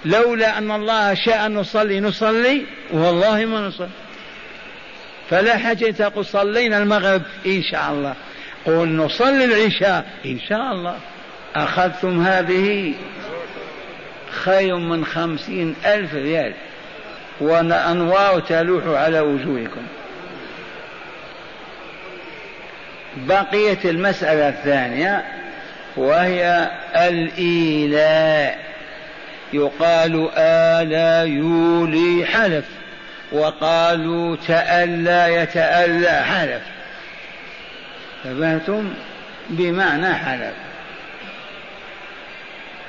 لولا 0.05 0.59
أن 0.59 0.71
الله 0.71 1.15
شاء 1.15 1.49
نصلي 1.49 2.01
نصلي 2.01 2.63
والله 2.91 3.45
ما 3.45 3.61
نصلي. 3.61 3.89
فلا 5.31 5.59
حاجة 5.59 5.91
تقول 5.91 6.25
صلينا 6.25 6.79
المغرب 6.79 7.23
إن 7.47 7.63
شاء 7.63 7.91
الله. 7.93 8.15
قل 8.65 8.89
نصلي 8.89 9.45
العشاء 9.45 10.07
إن 10.27 10.39
شاء 10.49 10.73
الله. 10.73 10.97
أخذتم 11.57 12.27
هذه 12.27 12.95
خير 14.31 14.77
من 14.77 15.05
خمسين 15.05 15.75
ألف 15.87 16.15
ريال. 16.15 16.53
وأنوار 17.41 18.41
تلوح 18.41 18.85
على 18.87 19.21
وجوهكم. 19.21 19.87
بقيت 23.17 23.87
المسألة 23.87 24.49
الثانية 24.49 25.25
وهي 25.97 26.71
الإيلاء. 26.97 28.74
يقال 29.55 30.29
آلا 30.37 31.23
يولي 31.23 32.27
حلف 32.27 32.65
وقالوا 33.33 34.37
تألى 34.47 35.35
يتألى 35.35 36.25
حلف. 36.25 36.63
تبهتم 38.25 38.95
بمعنى 39.51 40.15
حلف. 40.15 40.55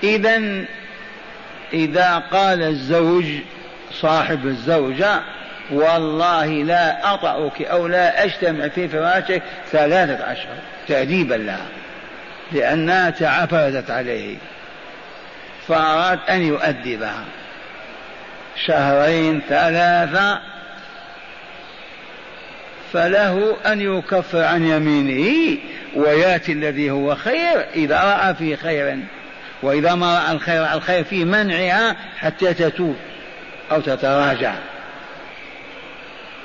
إذا 0.03 0.65
إذا 1.73 2.23
قال 2.31 2.61
الزوج 2.61 3.25
صاحب 3.91 4.45
الزوجة 4.45 5.21
والله 5.71 6.45
لا 6.45 7.13
أطأك 7.13 7.61
أو 7.61 7.87
لا 7.87 8.23
أجتمع 8.23 8.67
في 8.67 8.87
فراشك 8.87 9.41
ثلاثة 9.71 10.31
أشهر 10.31 10.57
تأديبا 10.87 11.35
لها 11.35 11.65
لأنها 12.51 13.09
تعفرت 13.09 13.91
عليه. 13.91 14.37
فأراد 15.67 16.19
أن 16.29 16.41
يؤدبها. 16.41 17.23
شهرين 18.65 19.41
ثلاثة 19.49 20.39
فله 22.93 23.57
أن 23.65 23.81
يكفر 23.81 24.43
عن 24.43 24.67
يمينه 24.67 25.57
ويأتي 25.95 26.51
الذي 26.51 26.91
هو 26.91 27.15
خير 27.15 27.65
إذا 27.75 27.99
رأى 27.99 28.35
فيه 28.35 28.55
خيرا. 28.55 29.03
وإذا 29.63 29.95
ما 29.95 30.19
رأى 30.19 30.31
الخير 30.31 30.73
الخير 30.73 31.03
في 31.03 31.25
منعها 31.25 31.95
حتى 32.19 32.53
تتوب 32.53 32.95
أو 33.71 33.81
تتراجع. 33.81 34.53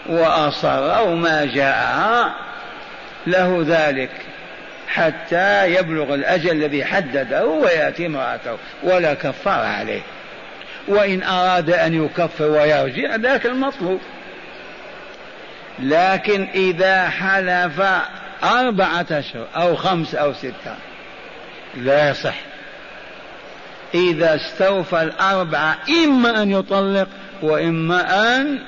وأصر 0.09 0.97
أو 0.97 1.15
ما 1.15 1.45
جاءها 1.45 2.35
له 3.27 3.65
ذلك. 3.69 4.11
حتى 4.91 5.75
يبلغ 5.75 6.15
الأجل 6.15 6.51
الذي 6.51 6.85
حدده 6.85 7.47
ويأتي 7.47 8.07
امرأته 8.07 8.57
ولا 8.83 9.15
كفار 9.15 9.65
عليه. 9.65 10.01
وإن 10.89 11.23
أراد 11.23 11.71
أن 11.71 12.05
يكفر 12.05 12.51
ويرجع 12.51 13.17
ذاك 13.17 13.47
المطلوب. 13.47 14.01
لكن 15.79 16.49
إذا 16.55 17.09
حلف 17.09 17.83
أربعة 18.43 19.07
أشهر 19.11 19.47
أو 19.57 19.77
خمس 19.77 20.15
أو 20.15 20.33
ستة 20.33 20.75
لا 21.77 22.11
يصح. 22.11 22.35
إذا 23.95 24.35
استوفى 24.35 25.03
الأربعة 25.03 25.79
إما 26.05 26.43
أن 26.43 26.51
يطلق 26.51 27.09
وإما 27.43 28.37
أن 28.37 28.59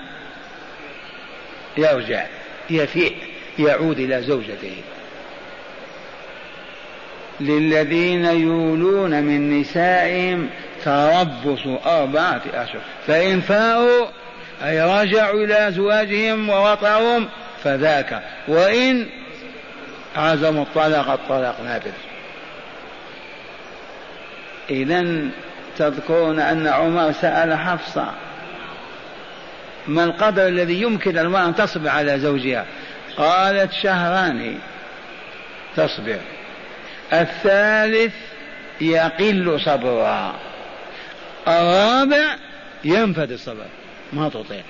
يرجع 1.76 2.26
يفيء 2.70 3.16
يعود 3.58 3.98
إلى 3.98 4.22
زوجته. 4.22 4.76
للذين 7.46 8.24
يولون 8.24 9.22
من 9.22 9.60
نسائهم 9.60 10.48
تربص 10.84 11.66
أربعة 11.86 12.42
أشهر. 12.54 12.80
فإن 13.06 13.40
فاءوا 13.40 14.06
أي 14.64 14.82
رجعوا 14.82 15.44
إلى 15.44 15.68
أزواجهم 15.68 16.48
ووطئهم 16.48 17.28
فذاك. 17.64 18.22
وإن 18.48 19.06
عزموا 20.16 20.62
الطلاق 20.62 21.10
الطلاق 21.10 21.60
نافذ. 21.64 21.90
إذا 24.70 25.28
تذكرون 25.78 26.40
أن 26.40 26.66
عمر 26.66 27.12
سأل 27.12 27.58
حفصة 27.58 28.06
ما 29.88 30.04
القدر 30.04 30.48
الذي 30.48 30.82
يمكن 30.82 31.18
المرأة 31.18 31.46
أن 31.46 31.54
تصبر 31.54 31.88
على 31.88 32.18
زوجها؟ 32.18 32.64
قالت 33.16 33.72
شهران 33.72 34.58
تصبر 35.76 36.18
الثالث 37.12 38.14
يقل 38.80 39.60
صبرها 39.60 40.34
الرابع 41.48 42.36
ينفذ 42.84 43.32
الصبر. 43.32 43.66
ما 44.12 44.28
تطيق. 44.28 44.64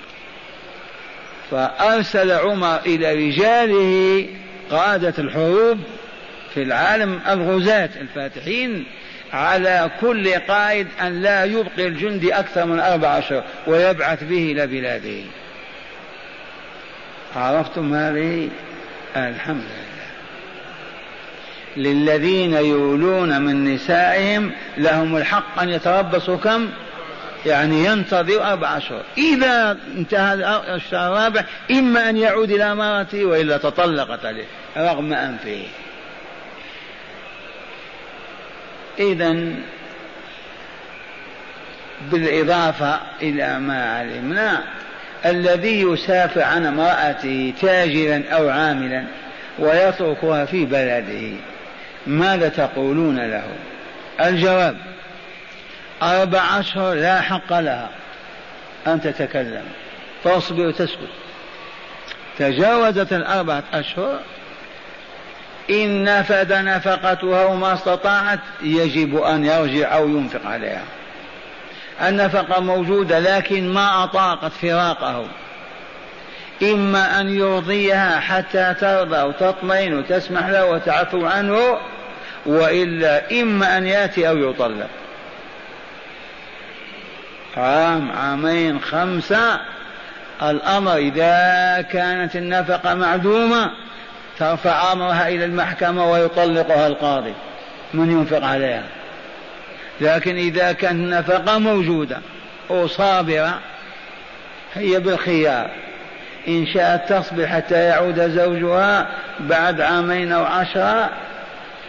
فأرسل 1.51 2.31
عمر 2.31 2.79
إلى 2.85 3.13
رجاله 3.13 4.27
قادة 4.71 5.13
الحروب 5.17 5.79
في 6.53 6.63
العالم 6.63 7.19
الغزاة 7.29 7.89
الفاتحين 8.01 8.85
على 9.33 9.91
كل 10.01 10.33
قائد 10.33 10.87
أن 11.01 11.21
لا 11.21 11.43
يبقي 11.43 11.87
الجندي 11.87 12.33
أكثر 12.33 12.65
من 12.65 12.79
أربع 12.79 13.17
أشهر 13.17 13.43
ويبعث 13.67 14.23
به 14.23 14.51
إلى 14.51 14.67
بلاده 14.67 15.23
عرفتم 17.35 17.93
هذه؟ 17.93 18.49
الحمد 19.15 19.61
لله. 19.61 19.82
للذين 21.77 22.53
يولون 22.53 23.41
من 23.41 23.73
نسائهم 23.73 24.51
لهم 24.77 25.17
الحق 25.17 25.59
أن 25.59 25.69
يتربصوا 25.69 26.37
كم؟ 26.37 26.69
يعني 27.45 27.85
ينتظر 27.85 28.43
أربع 28.43 28.77
أشهر. 28.77 29.01
إذا 29.17 29.77
انتهى 29.97 30.33
الشهر 30.75 31.17
الرابع 31.17 31.43
إما 31.71 32.09
أن 32.09 32.17
يعود 32.17 32.51
إلى 32.51 32.75
مرته 32.75 33.25
وإلا 33.25 33.57
تطلقت 33.57 34.25
عليه 34.25 34.45
رغم 34.77 35.13
أنفه. 35.13 35.63
إذا 38.99 39.53
بالإضافة 42.11 42.99
إلى 43.21 43.59
ما 43.59 43.97
علمنا 43.97 44.63
الذي 45.25 45.81
يسافر 45.81 46.41
عن 46.41 46.65
امرأته 46.65 47.53
تاجرا 47.61 48.23
أو 48.31 48.49
عاملا 48.49 49.03
ويتركها 49.59 50.45
في 50.45 50.65
بلده. 50.65 51.37
ماذا 52.07 52.49
تقولون 52.49 53.19
له؟ 53.19 53.43
الجواب 54.21 54.77
أربع 56.03 56.59
أشهر 56.59 56.93
لا 56.93 57.21
حق 57.21 57.59
لها. 57.59 57.89
أن 58.87 59.01
تتكلم. 59.01 59.65
تصبر 60.23 60.67
وتسكت 60.67 61.09
تجاوزت 62.39 63.13
الأربعة 63.13 63.63
أشهر 63.73 64.19
إن 65.69 66.03
نفد 66.03 66.53
نفقتها 66.53 67.45
وما 67.45 67.73
استطاعت 67.73 68.39
يجب 68.61 69.17
أن 69.17 69.45
يرجع 69.45 69.95
أو 69.95 70.09
ينفق 70.09 70.45
عليها. 70.45 70.83
النفقة 72.01 72.61
موجودة 72.61 73.19
لكن 73.19 73.73
ما 73.73 74.03
أطاقت 74.03 74.51
فراقه. 74.51 75.25
إما 76.63 77.21
أن 77.21 77.29
يرضيها 77.29 78.19
حتى 78.19 78.73
ترضى 78.81 79.21
وتطمئن 79.21 79.93
وتسمح 79.93 80.47
له 80.47 80.65
وتعفو 80.65 81.25
عنه 81.25 81.77
وإلا 82.45 83.41
إما 83.41 83.77
أن 83.77 83.87
يأتي 83.87 84.29
أو 84.29 84.37
يطلق. 84.37 84.89
عام 87.57 88.11
عامين 88.11 88.79
خمسة 88.79 89.59
الأمر 90.41 90.95
إذا 90.95 91.81
كانت 91.91 92.35
النفقة 92.35 92.93
معدومة 92.93 93.71
ترفع 94.39 94.91
أمرها 94.91 95.27
إلى 95.27 95.45
المحكمة 95.45 96.11
ويطلقها 96.11 96.87
القاضي 96.87 97.33
من 97.93 98.11
ينفق 98.11 98.45
عليها. 98.45 98.83
لكن 100.01 100.35
إذا 100.35 100.71
كانت 100.71 100.93
النفقة 100.93 101.57
موجودة 101.57 102.17
وصابرة 102.69 103.59
هي 104.73 104.99
بالخيار. 104.99 105.69
إن 106.47 106.67
شاءت 106.73 107.13
تصبر 107.13 107.47
حتى 107.47 107.75
يعود 107.75 108.29
زوجها 108.29 109.07
بعد 109.39 109.81
عامين 109.81 110.31
أو 110.31 110.45
عشرة 110.45 111.09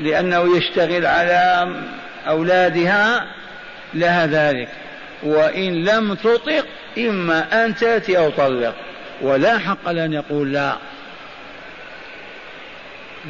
لأنه 0.01 0.57
يشتغل 0.57 1.07
على 1.07 1.75
أولادها 2.29 3.27
لها 3.95 4.27
ذلك. 4.27 4.69
وإن 5.23 5.85
لم 5.85 6.15
تطق 6.15 6.67
إما 6.99 7.65
أن 7.65 7.75
تأتي 7.75 8.19
أو 8.19 8.31
طلق. 8.31 8.75
ولا 9.23 9.59
حق 9.59 9.91
لأن 9.91 10.13
يقول 10.13 10.53
لا. 10.53 10.77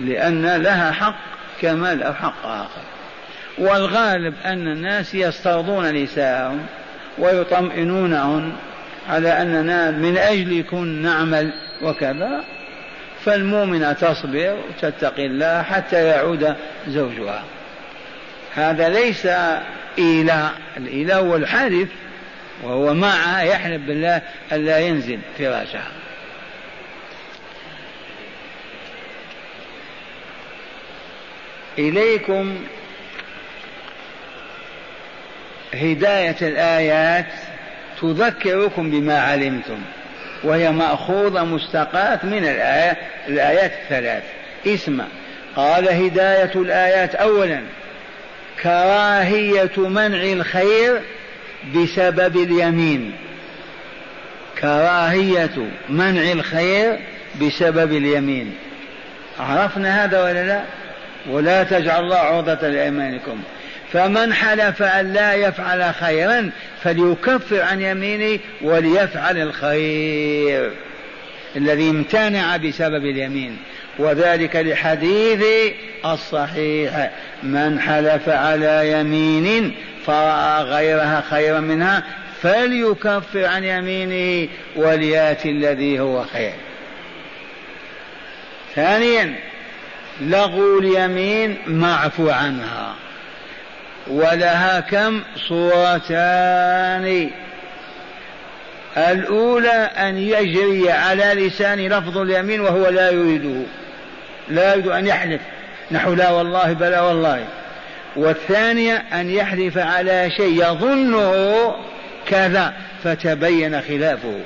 لأن 0.01 0.63
لها 0.63 0.93
حق 0.93 1.17
كما 1.61 1.95
له 1.95 2.13
حق 2.13 2.47
آخر. 2.47 2.83
والغالب 3.59 4.35
أن 4.45 4.67
الناس 4.69 5.15
يسترضون 5.15 6.03
نساءهم 6.03 6.67
ويطمئنونهن 7.19 8.53
على 9.09 9.43
أننا 9.43 9.91
من 9.91 10.19
أجلكم 10.19 10.85
نعمل 10.85 11.53
وكذا. 11.83 12.45
فالمؤمنة 13.25 13.93
تصبر 13.93 14.57
وتتقي 14.69 15.27
الله 15.27 15.63
حتى 15.63 16.07
يعود 16.07 16.57
زوجها. 16.89 17.45
هذا 18.55 18.89
ليس 18.89 19.27
إيلاء. 19.99 20.53
الإيلاء 20.77 21.21
هو 21.21 21.37
الحلف 21.37 21.89
وهو 22.63 22.95
معها 22.95 23.43
يحلف 23.43 23.83
بالله 23.83 24.23
ألا 24.53 24.79
ينزل 24.79 25.19
فراشها. 25.39 25.89
إليكم 31.79 32.65
هداية 35.75 36.37
الآيات 36.43 37.27
تذكركم 38.01 38.91
بما 38.91 39.21
علمتم. 39.21 39.79
وهي 40.45 40.71
مأخوذة 40.71 41.45
مستقاة 41.45 42.19
من 42.23 42.39
الآيات 42.39 42.97
الآيات 43.29 43.73
الثلاث. 43.73 44.23
اسمع. 44.67 45.05
قال 45.57 45.89
هداية 45.89 46.51
الآيات. 46.55 47.15
أولا 47.15 47.61
كراهية 48.63 49.71
منع 49.77 50.23
الخير 50.23 51.01
بسبب 51.77 52.37
اليمين. 52.37 53.13
كراهية 54.61 55.69
منع 55.89 56.33
الخير 56.33 56.99
بسبب 57.43 57.93
اليمين. 57.93 58.55
عرفنا 59.41 60.05
هذا 60.05 60.23
ولا 60.23 60.47
لا؟ 60.47 60.61
ولا 61.31 61.63
تجعل 61.63 62.05
الله 62.05 62.17
عرضة 62.17 62.69
لأيمانكم. 62.69 63.43
فمن 63.95 64.35
حلف 64.35 64.83
أن 64.83 65.13
لا 65.13 65.35
يفعل 65.35 65.95
خيرا 65.95 66.51
فليكفر 66.83 67.63
عن 67.63 67.81
يمينه 67.81 68.39
وليفعل 68.63 69.39
الخير 69.39 70.71
الذي 71.57 71.91
امتنع 71.91 72.57
بسبب 72.57 73.05
اليمين. 73.05 73.59
وذلك 73.99 74.57
لحديث 74.57 75.73
الصحيح. 76.05 77.11
من 77.43 77.81
حلف 77.81 78.29
على 78.29 78.93
يمين 78.93 79.75
فرأى 80.07 80.63
غيرها 80.63 81.25
خيرا 81.31 81.61
منها 81.61 82.03
فليكفر 82.43 83.45
عن 83.45 83.65
يمينه 83.65 84.49
وليأتي 84.77 85.51
الذي 85.51 86.01
هو 86.01 86.25
خير. 86.25 86.55
ثانيا 88.75 89.35
لغو 90.21 90.79
اليمين 90.79 91.57
معفو 91.67 92.31
عنها. 92.31 93.04
ولها 94.07 94.81
كم 94.81 95.23
صورتان؟ 95.49 97.31
الأولى 98.97 99.91
أن 99.99 100.19
يجري 100.19 100.91
على 100.91 101.25
لسان 101.25 101.87
لفظ 101.87 102.19
اليمين 102.19 102.61
وهو 102.61 102.89
لا 102.89 103.11
يريده. 103.11 103.63
لا 104.49 104.75
يريد 104.75 104.87
أن 104.87 105.07
يحلف. 105.07 105.41
نحو 105.91 106.15
لا 106.15 106.31
والله 106.31 106.73
بلا 106.73 107.01
والله. 107.01 107.45
والثانية 108.17 108.97
أن 109.13 109.31
يحلف 109.31 109.79
على 109.79 110.31
شيء 110.37 110.63
يظنه 110.63 111.75
كذا 112.27 112.73
فتبين 113.05 113.81
خلافه. 113.81 114.41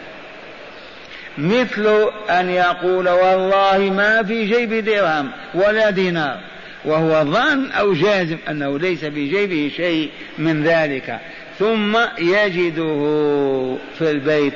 مثل 1.39 2.11
أن 2.31 2.51
يقول 2.51 3.09
والله 3.09 3.79
ما 3.79 4.23
في 4.23 4.47
جيب 4.47 4.85
درهم 4.85 5.31
ولا 5.55 5.91
دينار. 5.91 6.39
وهو 6.85 7.25
ظن 7.25 7.71
أو 7.71 7.93
جازم 7.93 8.37
أنه 8.49 8.79
ليس 8.79 9.05
في 9.05 9.29
جيبه 9.29 9.73
شيء 9.77 10.11
من 10.39 10.63
ذلك. 10.63 11.19
ثم 11.59 11.99
يجده 12.19 13.77
في 13.99 14.11
البيت. 14.11 14.55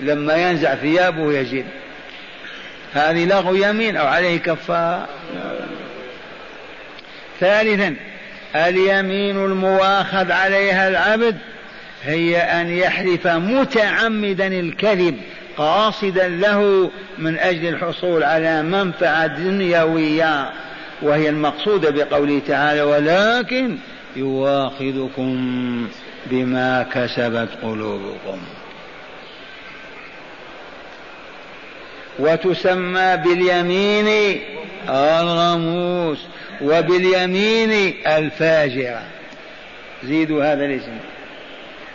لما 0.00 0.50
ينزع 0.50 0.74
ثيابه 0.74 1.32
يجد. 1.32 1.64
هذه 2.94 3.24
لغو 3.24 3.54
يمين 3.54 3.96
أو 3.96 4.06
عليه 4.06 4.36
كفارة 4.36 5.08
ثالثا 7.40 7.96
اليمين 8.56 9.44
المواخذ 9.44 10.32
عليها 10.32 10.88
العبد 10.88 11.36
هي 12.04 12.36
أن 12.36 12.68
يحلف 12.68 13.26
متعمدا 13.26 14.46
الكذب 14.46 15.16
قاصدا 15.56 16.28
له 16.28 16.90
من 17.18 17.38
أجل 17.38 17.68
الحصول 17.68 18.22
على 18.22 18.62
منفعة 18.62 19.26
دنيوية. 19.26 20.50
وهي 21.02 21.28
المقصودة 21.28 21.90
بقوله 21.90 22.40
تعالى 22.48 22.82
ولكن 22.82 23.76
يواخذكم 24.16 25.88
بما 26.26 26.86
كسبت 26.94 27.48
قلوبكم. 27.62 28.38
وتسمى 32.18 33.16
باليمين 33.16 34.40
الغموس 34.88 36.18
وباليمين 36.60 37.94
الفاجرة 38.06 39.02
زيدوا 40.04 40.52
هذا 40.52 40.64
الاسم. 40.64 40.98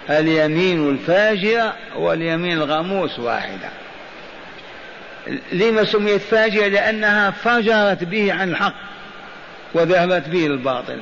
اليمين 0.10 0.90
الفاجرة 0.90 1.74
واليمين 1.96 2.58
الغموس 2.58 3.20
واحدة. 3.20 3.70
لما 5.52 5.84
سميت 5.84 6.22
فاجرة 6.22 6.68
لأنها 6.68 7.32
فجرت 7.32 8.04
به 8.04 8.34
عن 8.34 8.50
الحق. 8.50 8.74
وذهبت 9.76 10.30
به 10.30 10.46
الباطل. 10.46 11.00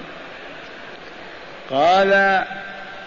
قال 1.69 2.43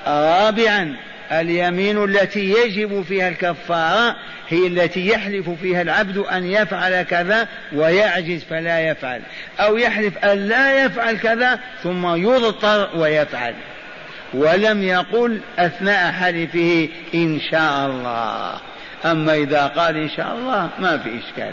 رابعا 0.07 0.96
اليمين 1.33 2.05
التي 2.05 2.50
يجب 2.50 3.02
فيها 3.02 3.29
الكفارة 3.29 4.16
هي 4.48 4.66
التي 4.66 5.09
يحلف 5.09 5.50
فيها 5.50 5.83
العبد 5.83 6.18
أن 6.18 6.44
يفعل 6.44 7.02
كذا 7.02 7.48
ويعجز 7.72 8.44
فلا 8.44 8.81
يفعل 8.81 9.22
أو 9.61 9.76
يحلف 9.76 10.18
أن 10.18 10.48
لا 10.48 10.85
يفعل 10.85 11.16
كذا 11.16 11.61
ثم 11.83 12.14
يضطر 12.14 12.90
ويفعل. 12.96 13.55
ولم 14.35 14.83
يقل 14.83 15.40
أثناء 15.59 16.12
حلفه 16.12 16.88
إن 17.14 17.40
شاء 17.50 17.87
الله. 17.87 18.61
أما 19.05 19.35
إذا 19.35 19.66
قال 19.66 19.96
إن 19.96 20.11
شاء 20.16 20.35
الله 20.35 20.68
ما 20.79 20.98
في 20.98 21.09
إشكال. 21.18 21.52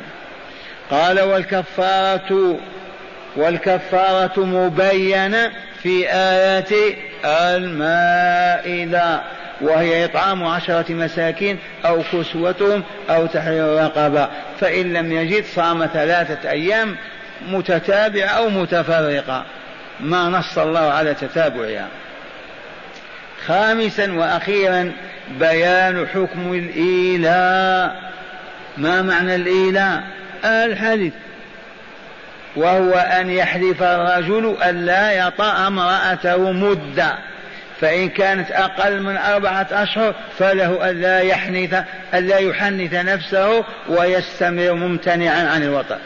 قال 0.91 1.19
والكفارة 1.19 2.59
والكفارة 3.35 4.45
مبينة 4.45 5.51
في 5.83 6.09
آية 6.09 6.95
المائدة 7.25 9.21
وهي 9.61 10.05
إطعام 10.05 10.43
عشرة 10.43 10.93
مساكين 10.93 11.59
أو 11.85 12.03
كسوتهم 12.13 12.83
أو 13.09 13.25
تحرير 13.25 13.83
رقبة. 13.83 14.29
فإن 14.59 14.93
لم 14.93 15.11
يجد 15.11 15.45
صام 15.45 15.85
ثلاثة 15.93 16.49
أيام 16.49 16.95
متتابعة 17.47 18.27
أو 18.27 18.49
متفرقة. 18.49 19.45
ما 19.99 20.29
نص 20.29 20.57
الله 20.57 20.79
على 20.79 21.13
تتابعها. 21.13 21.87
خامسا 23.45 24.13
وأخيرا 24.13 24.91
بيان 25.39 26.07
حكم 26.07 26.53
الإيلاء. 26.53 28.01
ما 28.77 29.01
معنى 29.01 29.35
الإيلاء؟ 29.35 30.03
الحديث. 30.45 31.13
وهو 32.55 32.93
أن 32.93 33.29
يحلف 33.29 33.83
الرجل 33.83 34.55
أن 34.63 34.85
لا 34.85 35.27
يطأ 35.27 35.67
امرأته 35.67 36.51
مدة. 36.51 37.15
فإن 37.81 38.09
كانت 38.09 38.51
أقل 38.51 39.01
من 39.01 39.17
أربعة 39.17 39.67
أشهر 39.71 40.15
فله 40.39 40.89
ألا 40.89 41.19
يحنث 41.19 41.83
ألا 42.13 42.37
يحنث 42.37 42.93
نفسه 42.93 43.63
ويستمر 43.89 44.73
ممتنعا 44.73 45.47
عن 45.47 45.63
الوطن 45.63 45.97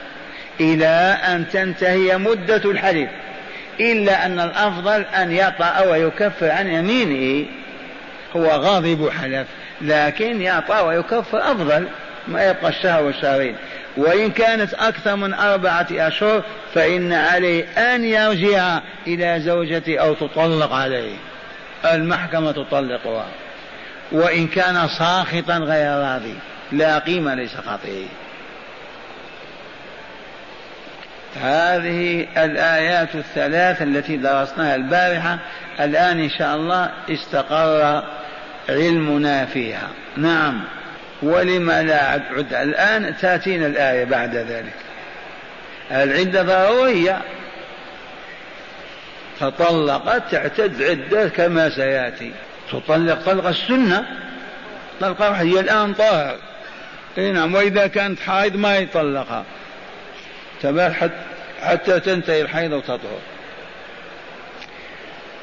إلى 0.59 1.17
أن 1.27 1.45
تنتهي 1.53 2.17
مدة 2.17 2.71
الحلف 2.71 3.09
إلا 3.79 4.25
أن 4.25 4.39
الأفضل 4.39 5.01
أن 5.01 5.31
يطأ 5.31 5.79
ويكفر 5.79 6.51
عن 6.51 6.67
يمينه. 6.67 7.45
هو 8.35 8.45
غاضب 8.45 9.09
حلف 9.09 9.47
لكن 9.81 10.41
يعطى 10.41 10.81
ويكفر 10.81 11.51
أفضل 11.51 11.87
ما 12.27 12.49
يبقى 12.49 12.69
الشهر 12.69 13.03
والشهرين. 13.03 13.55
وإن 13.97 14.31
كانت 14.31 14.73
أكثر 14.73 15.15
من 15.15 15.33
أربعة 15.33 15.87
أشهر 15.91 16.43
فإن 16.73 17.13
عليه 17.13 17.65
أن 17.77 18.05
يرجع 18.05 18.79
إلى 19.07 19.39
زوجته 19.39 19.97
أو 19.97 20.13
تطلق 20.13 20.73
عليه. 20.73 21.15
المحكمة 21.85 22.51
تطلقها. 22.51 23.25
وإن 24.11 24.47
كان 24.47 24.87
ساخطا 24.87 25.57
غير 25.57 25.91
راضي. 25.91 26.35
لا 26.71 26.99
قيمة 26.99 27.35
لسخطه 27.35 28.05
هذه 31.41 32.27
الآيات 32.37 33.15
الثلاث 33.15 33.81
التي 33.81 34.17
درسناها 34.17 34.75
البارحة. 34.75 35.39
الآن 35.79 36.19
إن 36.19 36.29
شاء 36.29 36.55
الله 36.55 36.91
استقر 37.09 38.03
علمنا 38.69 39.45
فيها. 39.45 39.87
نعم. 40.17 40.76
ولما 41.21 41.83
لا 41.83 42.03
عد 42.11 42.53
الآن 42.53 43.17
تأتينا 43.17 43.67
الآية 43.67 44.03
بعد 44.03 44.35
ذلك. 44.35 44.73
العدة 45.91 46.41
ضرورية. 46.43 47.21
فطلقت 49.39 50.31
تعتد 50.31 50.81
عدة 50.81 51.29
كما 51.29 51.69
سيأتي. 51.69 52.31
تطلق 52.71 53.21
طلق 53.25 53.47
السنة. 53.47 54.05
طلقة 55.01 55.29
هي 55.29 55.59
الآن 55.59 55.93
طاهر. 55.93 56.37
نعم. 57.17 57.55
وإذا 57.55 57.87
كانت 57.87 58.19
حائض 58.19 58.55
ما 58.55 58.77
يطلقها. 58.77 59.43
تبال 60.61 60.93
حتى 61.61 61.99
تنتهي 61.99 62.41
الحيض 62.41 62.71
وتطهر. 62.71 63.19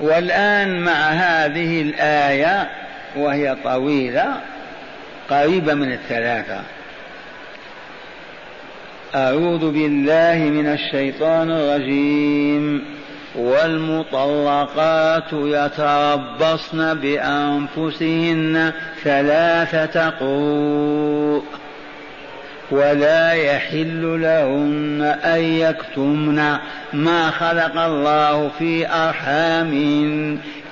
والآن 0.01 0.81
مع 0.81 0.93
هذه 0.93 1.83
الآية 1.83 2.71
وهي 3.17 3.57
طويلة 3.65 4.41
قريبة 5.31 5.75
من 5.75 5.93
الثلاثة. 5.93 6.61
أعوذ 9.15 9.71
بالله 9.71 10.51
من 10.51 10.67
الشيطان 10.67 11.51
الرجيم. 11.51 12.85
والمطلقات 13.35 15.33
يتربصن 15.33 16.95
بأنفسهن 16.95 18.73
ثلاثة 19.05 20.09
قروء. 20.11 21.45
ولا 22.71 23.33
يحل 23.33 24.23
لهن 24.23 25.19
أن 25.25 25.41
يكتمن 25.41 26.57
ما 26.93 27.31
خلق 27.31 27.81
الله 27.81 28.51
في 28.59 28.87
أرحام 28.89 29.75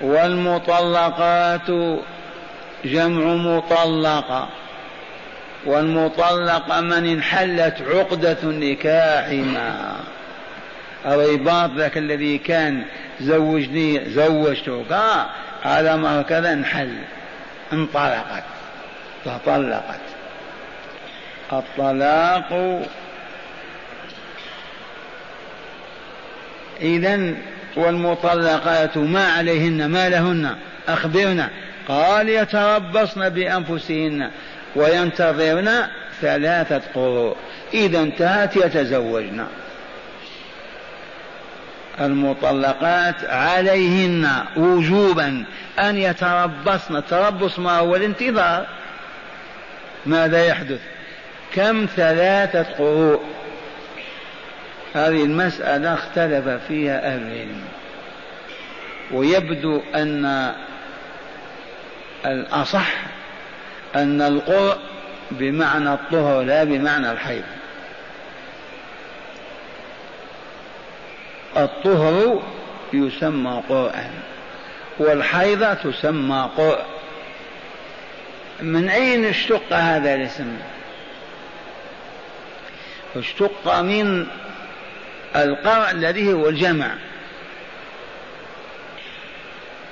والمطلقات 0.00 1.70
جمع 2.84 3.24
مطلقة 3.24 4.48
والمطلقة 5.64 6.80
من 6.80 7.06
انحلت 7.06 7.82
عقدة 7.82 8.36
النكاح 8.42 9.28
ما. 9.28 9.96
الرباط 11.06 11.70
ذاك 11.70 11.98
الذي 11.98 12.38
كان 12.38 12.84
زوجني 13.20 14.10
زوجتك 14.10 14.92
على 15.64 15.96
ما 15.96 16.20
هكذا 16.20 16.52
انحل. 16.52 16.94
انطلقت. 17.72 18.44
تطلقت. 19.24 20.00
الطلاق 21.52 22.80
إذا 26.80 27.34
والمطلقات 27.76 28.96
ما 28.96 29.26
عليهن 29.32 29.86
ما 29.86 30.08
لهن 30.08 30.56
أخبرنا. 30.88 31.48
قال 31.88 32.28
يتربصن 32.28 33.28
بأنفسهن 33.28 34.30
وينتظرن 34.76 35.70
ثلاثة 36.20 36.82
قروء 36.94 37.36
إذا 37.74 38.00
انتهت 38.00 38.56
يتزوجن. 38.56 39.46
المطلقات 42.00 43.24
عليهن 43.24 44.28
وجوبا 44.56 45.44
أن 45.78 45.96
يتربصن. 45.96 47.04
تربص 47.04 47.58
ما 47.58 47.78
هو 47.78 47.96
الانتظار. 47.96 48.66
ماذا 50.06 50.46
يحدث؟ 50.46 50.80
كم 51.54 51.86
ثلاثة 51.96 52.62
قروء 52.62 53.20
هذه 54.94 55.24
المسألة 55.24 55.94
اختلف 55.94 56.48
فيها 56.68 57.06
أهل 57.06 57.22
العلم. 57.22 57.64
ويبدو 59.12 59.82
أن 59.94 60.54
الأصح 62.26 62.92
أن 63.96 64.22
القرء 64.22 64.78
بمعنى 65.30 65.92
الطهر 65.94 66.42
لا 66.42 66.64
بمعنى 66.64 67.12
الحيض. 67.12 67.44
الطهر 71.56 72.42
يسمى 72.92 73.62
قرآن 73.68 74.10
والحيضة 74.98 75.74
تسمى 75.74 76.50
قرء. 76.56 76.84
من 78.62 78.88
أين 78.88 79.24
اشتق 79.24 79.72
هذا 79.72 80.14
الاسم؟ 80.14 80.56
اشتق 83.16 83.80
من 83.80 84.26
القرء 85.36 85.90
الذي 85.90 86.32
هو 86.32 86.48
الجمع. 86.48 86.90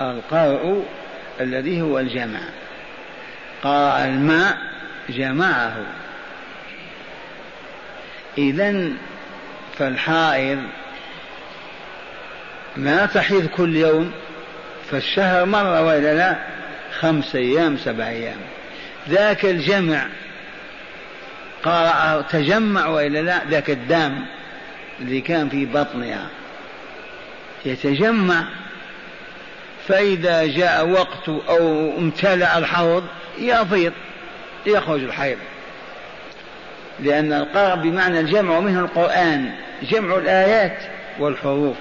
القرء 0.00 0.86
الذي 1.40 1.82
هو 1.82 1.98
الجمع. 1.98 2.40
قرأ 3.62 4.04
الماء 4.04 4.58
جمعه. 5.08 5.76
إذا 8.38 8.92
فالحائض 9.78 10.58
ما 12.76 13.06
تحيض 13.06 13.46
كل 13.46 13.76
يوم 13.76 14.12
فالشهر 14.90 15.44
مرة 15.44 15.82
ولا 15.82 16.14
لا 16.14 16.36
خمس 17.00 17.36
أيام 17.36 17.76
سبع 17.76 18.08
أيام. 18.08 18.38
ذاك 19.08 19.44
الجمع 19.44 20.06
قرأ 21.62 22.24
تجمع 22.30 22.86
وإلا 22.86 23.18
لا 23.18 23.44
ذاك 23.50 23.70
الدم. 23.70 24.24
اللي 25.00 25.20
كان 25.20 25.48
في 25.48 25.66
بطنها. 25.66 26.28
يتجمع 27.64 28.44
فإذا 29.88 30.46
جاء 30.46 30.88
وقت 30.88 31.28
أو 31.28 31.92
امتلأ 31.98 32.58
الحوض 32.58 33.04
يفيض 33.38 33.92
يخرج 34.66 35.02
الحيض. 35.02 35.38
لأن 37.00 37.32
القرء 37.32 37.76
بمعنى 37.76 38.20
الجمع 38.20 38.58
ومنه 38.58 38.80
القرآن 38.80 39.52
جمع 39.82 40.16
الآيات 40.16 40.78
والحروف. 41.18 41.76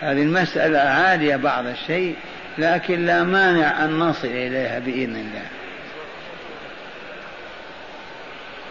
هذه 0.00 0.22
المسألة 0.22 0.78
عالية 0.78 1.36
بعض 1.36 1.66
الشيء 1.66 2.16
لكن 2.58 3.06
لا 3.06 3.22
مانع 3.22 3.84
أن 3.84 3.98
نصل 3.98 4.28
إليها 4.28 4.78
بإذن 4.78 5.16
الله. 5.16 5.61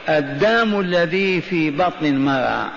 الدم 0.09 0.79
الذي 0.79 1.41
في 1.41 1.71
بطن 1.71 2.05
المرأة 2.05 2.69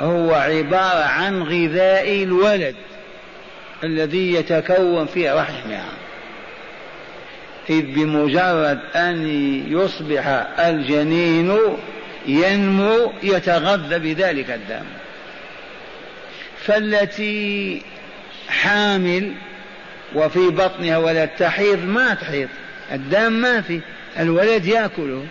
هو 0.00 0.34
عبارة 0.34 1.04
عن 1.04 1.42
غذاء 1.42 2.22
الولد 2.22 2.74
الذي 3.84 4.34
يتكون 4.34 5.06
في 5.06 5.30
رحمها. 5.30 5.88
إذ 7.70 7.82
بمجرد 7.82 8.78
أن 8.94 9.26
يصبح 9.68 10.26
الجنين 10.58 11.58
ينمو 12.26 13.12
يتغذى 13.22 13.98
بذلك 13.98 14.50
الدم. 14.50 14.86
فالتي 16.64 17.82
حامل 18.48 19.32
وفي 20.14 20.48
بطنها 20.48 20.98
ولد 20.98 21.30
تحيض 21.38 21.84
ما 21.84 22.14
تحيض 22.14 22.48
الدم 22.92 23.32
ما 23.32 23.60
في 23.60 23.80
الولد 24.18 24.66
يأكله. 24.66 25.26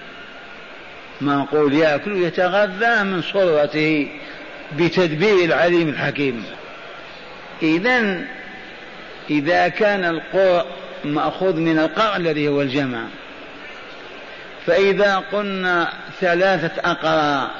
معقول 1.22 1.74
ياكل 1.74 2.24
يتغذى 2.24 3.04
من 3.04 3.22
صلبته 3.22 4.08
بتدبير 4.78 5.46
العليم 5.46 5.90
الحكيم. 5.90 6.44
اذا 7.64 8.22
إذا 9.30 9.68
كان 9.68 10.06
القرء 10.06 10.66
مأخوذ 11.06 11.56
من 11.56 11.80
القرء 11.80 12.18
الذي 12.18 12.48
هو 12.48 12.62
الجمع. 12.62 13.00
فإذا 14.66 15.24
قلنا 15.32 15.94
ثلاثة 16.22 16.92
اقراء 16.92 17.52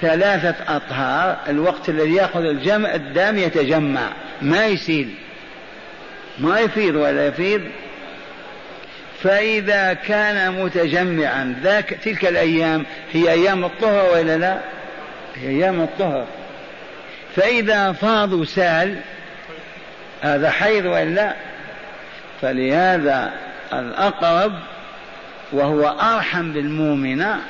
ثلاثة 0.00 0.76
أطهار 0.76 1.36
الوقت 1.48 1.88
الذي 1.88 2.14
يأخذ 2.14 2.40
الجمع 2.40 2.94
الدم 2.94 3.38
يتجمع. 3.38 4.08
ما 4.42 4.66
يسيل. 4.66 5.14
ما 6.38 6.60
يفيض 6.60 6.94
ولا 6.94 7.26
يفيض. 7.26 7.60
فإذا 9.22 9.92
كان 9.92 10.62
متجمعا 10.62 11.54
ذاك 11.62 11.98
تلك 12.04 12.24
الأيام 12.24 12.86
هي 13.12 13.30
أيام 13.30 13.64
الطهر 13.64 14.12
وإلا 14.12 14.38
لا؟ 14.38 14.58
هي 15.36 15.48
أيام 15.48 15.80
الطهر. 15.80 16.26
فإذا 17.36 17.92
فاضوا 17.92 18.44
سال 18.44 18.96
هذا 20.22 20.50
حيض 20.50 20.84
وإلا 20.84 21.34
فلهذا 22.42 23.32
الأقرب 23.72 24.52
وهو 25.52 25.88
أرحم 25.88 26.52
بالمؤمنة 26.52 27.40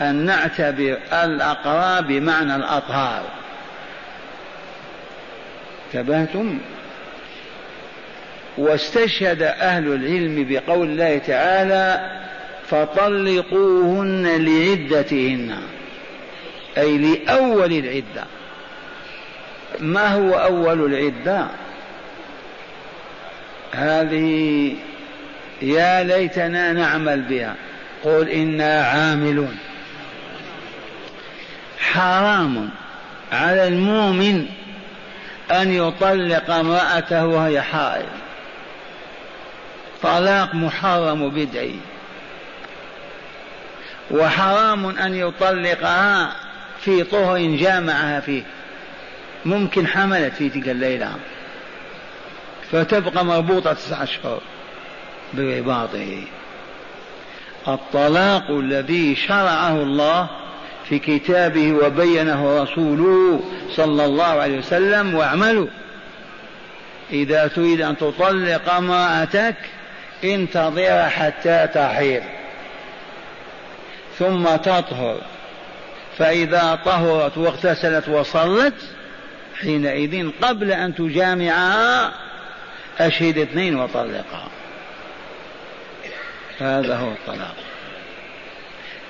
أن 0.00 0.14
نعتبر 0.14 0.98
الأقراب 1.12 2.06
بمعنى 2.06 2.56
الأطهار. 2.56 3.22
انتبهتم؟ 5.86 6.58
واستشهد 8.58 9.42
أهل 9.42 9.86
العلم 9.86 10.46
بقول 10.48 10.88
الله 10.88 11.18
تعالى 11.18 12.10
فطلقوهن 12.70 14.26
لعدتهن 14.26 15.58
أي 16.78 16.98
لأول 16.98 17.72
العدة. 17.72 18.24
ما 19.80 20.14
هو 20.14 20.30
أول 20.34 20.94
العدة؟ 20.94 21.46
هذه 23.72 24.72
يا 25.62 26.02
ليتنا 26.02 26.72
نعمل 26.72 27.20
بها. 27.20 27.54
قل 28.04 28.28
إنا 28.28 28.82
عاملون. 28.82 29.56
حرام 31.78 32.70
على 33.32 33.68
المؤمن 33.68 34.46
أن 35.50 35.72
يطلق 35.72 36.50
امرأته 36.50 37.26
وهي 37.26 37.62
حائض. 37.62 38.23
طلاق 40.04 40.54
محرم 40.54 41.28
بدعي. 41.28 41.76
وحرام 44.10 44.86
أن 44.86 45.14
يطلقها 45.14 46.32
في 46.80 47.04
طهر 47.04 47.38
جامعها 47.38 48.20
فيه. 48.20 48.42
ممكن 49.44 49.86
حملت 49.86 50.34
في 50.34 50.48
تلك 50.48 50.68
الليلة. 50.68 51.14
فتبقى 52.72 53.24
مربوطة 53.24 53.72
تسعة 53.72 54.02
أشهر 54.02 54.40
برباطه 55.34 56.24
الطلاق 57.68 58.50
الذي 58.50 59.16
شرعه 59.16 59.82
الله 59.82 60.28
في 60.88 60.98
كتابه 60.98 61.72
وبينه 61.72 62.62
رسوله 62.62 63.40
صلى 63.70 64.04
الله 64.04 64.24
عليه 64.24 64.58
وسلم 64.58 65.14
واعملوا. 65.14 65.66
إذا 67.12 67.46
تريد 67.46 67.80
أن 67.80 67.96
تطلق 67.96 68.72
امرأتك 68.74 69.56
انتظر 70.24 71.08
حتى 71.08 71.68
تحيض. 71.74 72.22
ثم 74.18 74.56
تطهر. 74.56 75.20
فإذا 76.18 76.78
طهرت 76.84 77.38
واغتسلت 77.38 78.08
وصلت 78.08 78.74
حينئذ 79.60 80.30
قبل 80.42 80.72
أن 80.72 80.94
تجامعها 80.94 82.12
أشهد 82.98 83.38
اثنين 83.38 83.80
وطلقها 83.80 84.48
هذا 86.60 86.96
هو 86.96 87.08
الطلاق. 87.08 87.54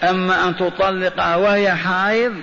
أما 0.03 0.49
أن 0.49 0.57
تطلقها 0.57 1.37
وهي 1.37 1.75
حائض 1.75 2.35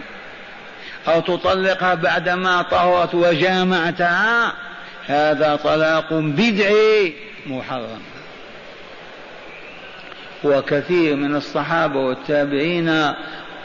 أو 1.08 1.22
تطلقها 1.22 1.94
بعدما 1.94 2.62
طهرت 2.62 3.16
وجامعتها 3.16 4.54
هذا 5.08 5.56
طلاق 5.56 6.14
بدعي 6.14 7.14
محرم. 7.46 8.11
وكثير 10.44 11.16
من 11.16 11.36
الصحابة 11.36 12.00
والتابعين 12.00 13.14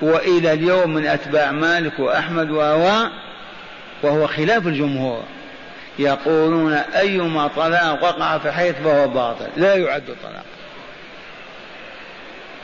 وإلى 0.02 0.52
اليوم 0.52 0.94
من 0.94 1.06
أتباع 1.06 1.52
مالك 1.52 1.98
وأحمد 1.98 2.50
وهو 2.50 3.08
وهو 4.02 4.26
خلاف 4.26 4.66
الجمهور. 4.66 5.22
يقولون 5.98 6.72
أيما 6.72 7.48
طلاق 7.56 8.04
وقع 8.04 8.38
في 8.38 8.52
حيث 8.52 8.74
فهو 8.84 9.08
باطل 9.08 9.46
لا 9.56 9.74
يعد 9.74 10.04
طلاق 10.22 10.44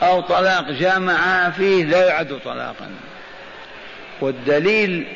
أو 0.03 0.21
طلاق 0.21 0.71
جامع 0.71 1.49
فيه 1.49 1.83
لا 1.83 2.07
يعد 2.07 2.39
طلاقا. 2.45 2.89
والدليل 4.21 5.07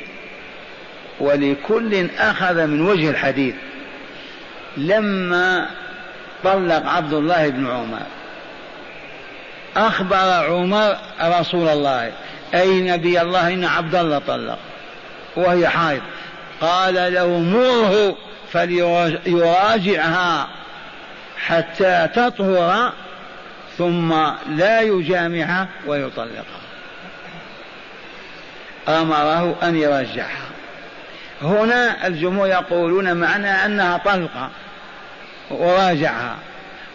ولكل 1.20 2.10
أخذ 2.18 2.66
من 2.66 2.82
وجه 2.82 3.10
الحديث 3.10 3.56
لما 4.78 5.70
طلق 6.43 6.86
عبد 6.86 7.14
الله 7.14 7.50
بن 7.50 7.68
عمر 7.68 8.02
أخبر 9.78 10.15
عمر 10.49 10.97
رسول 11.21 11.67
الله 11.67 12.11
أي 12.53 12.82
نبي 12.82 13.21
الله 13.21 13.53
إن 13.53 13.65
عبد 13.65 13.95
الله 13.95 14.21
طلق 14.28 14.59
وهي 15.36 15.67
حائض. 15.67 16.01
قال 16.61 17.13
له 17.13 17.28
مره 17.28 18.15
فليراجعها 18.51 20.47
حتى 21.45 22.07
تطهر 22.15 22.93
ثم 23.78 24.13
لا 24.49 24.82
يجامعها 24.82 25.67
ويطلقها 25.88 26.61
أمره 28.88 29.55
أن 29.63 29.75
يرجعها 29.75 30.47
هنا 31.41 32.07
الجمهور 32.07 32.47
يقولون 32.47 33.13
معنى 33.13 33.65
أنها 33.65 33.97
طلقة 33.97 34.49
وراجعها. 35.49 36.36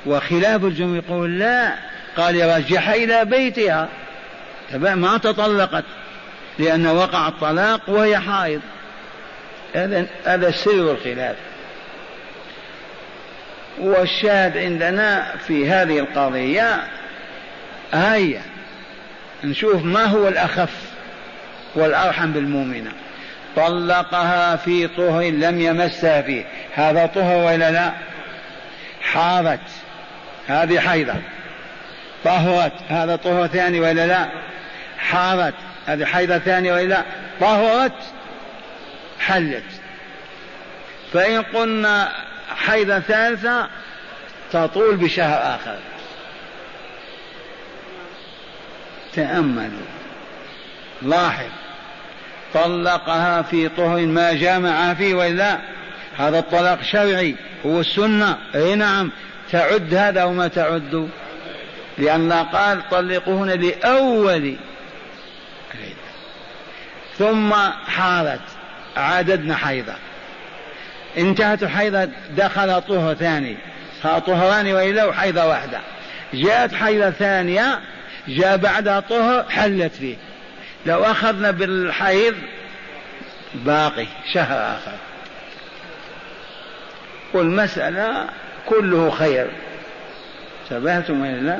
وخلاف 0.06 0.64
الجمهور 0.64 0.96
يقول 0.96 1.38
لا 1.38 1.74
قال 2.16 2.36
يرجعها 2.36 2.94
إلى 2.94 3.24
بيتها. 3.24 3.88
ما 4.74 5.18
تطلقت 5.18 5.84
لأن 6.58 6.86
وقع 6.86 7.28
الطلاق 7.28 7.80
وهي 7.88 8.18
حائض. 8.18 8.60
هذا 9.74 10.06
هذا 10.24 10.50
سر 10.50 10.90
الخلاف. 10.90 11.36
والشاهد 13.80 14.56
عندنا 14.56 15.34
في 15.46 15.70
هذه 15.70 15.98
القضية 15.98 16.80
آية 17.94 18.42
نشوف 19.44 19.84
ما 19.84 20.04
هو 20.04 20.28
الأخف 20.28 20.70
والأرحم 21.74 22.32
بالمؤمنة. 22.32 22.92
طلقها 23.56 24.56
في 24.56 24.88
طهر 24.88 25.22
لم 25.22 25.60
يمسها 25.60 26.22
فيه. 26.22 26.44
هذا 26.74 27.06
طهر 27.06 27.36
ولا 27.36 27.70
لا؟ 27.70 27.92
حارت 29.02 29.60
هذه 30.46 30.80
حيضة. 30.80 31.14
طهرت. 32.24 32.72
هذا 32.88 33.16
طهر 33.16 33.46
ثاني 33.46 33.80
ولا 33.80 34.06
لا؟ 34.06 34.28
حارت. 34.98 35.54
هذه 35.86 36.04
حيضة 36.04 36.38
ثانية 36.38 36.72
ولا 36.72 36.84
لا 36.84 37.02
طهرت. 37.40 37.92
حلت. 39.20 39.64
فإن 41.12 41.42
قلنا 41.42 42.12
حيضة 42.56 42.98
ثالثة 42.98 43.68
تطول 44.52 44.96
بشهر 44.96 45.54
آخر. 45.54 45.78
تأملوا. 49.14 49.86
لاحظ. 51.02 51.50
طلقها 52.54 53.42
في 53.42 53.68
طهر 53.68 54.00
ما 54.00 54.32
جامع 54.32 54.94
فيه 54.94 55.14
وإلا؟ 55.14 55.58
هذا 56.18 56.38
الطلاق 56.38 56.82
شرعي. 56.82 57.34
هو 57.66 57.80
السنة. 57.80 58.38
أي 58.54 58.74
نعم. 58.74 59.10
تعد 59.52 59.94
هذا 59.94 60.24
وما 60.24 60.48
تعد؟ 60.48 61.08
لأن 61.98 62.32
قال 62.32 62.88
طلقوهن 62.90 63.48
لأول 63.48 64.56
ثم 67.18 67.52
حالت 67.86 68.42
عددنا 68.96 69.56
حيضة 69.56 69.94
انتهت 71.18 71.62
الحيضة 71.62 72.08
دخل 72.36 72.82
طهر 72.82 73.14
ثاني. 73.14 73.56
طهران 74.02 74.72
وإلا 74.72 75.04
وحيضة 75.04 75.46
واحدة. 75.46 75.80
جاءت 76.34 76.74
حيضة 76.74 77.10
ثانية 77.10 77.80
جاء 78.28 78.56
بعدها 78.56 79.00
طهر 79.00 79.44
حلت 79.50 79.92
فيه. 79.92 80.16
لو 80.86 81.04
أخذنا 81.04 81.50
بالحيض 81.50 82.34
باقي 83.54 84.06
شهر 84.34 84.76
آخر. 84.76 84.96
والمسألة 87.34 88.26
كله 88.66 89.10
خير. 89.10 89.50
شبهتم 90.70 91.20
ولا 91.20 91.58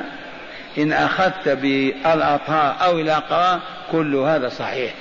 إن 0.77 0.93
أخذت 0.93 1.49
بالأطهار 1.49 2.75
أو 2.81 2.99
الأقراء 2.99 3.59
كل 3.91 4.15
هذا 4.15 4.49
صحيح. 4.49 4.93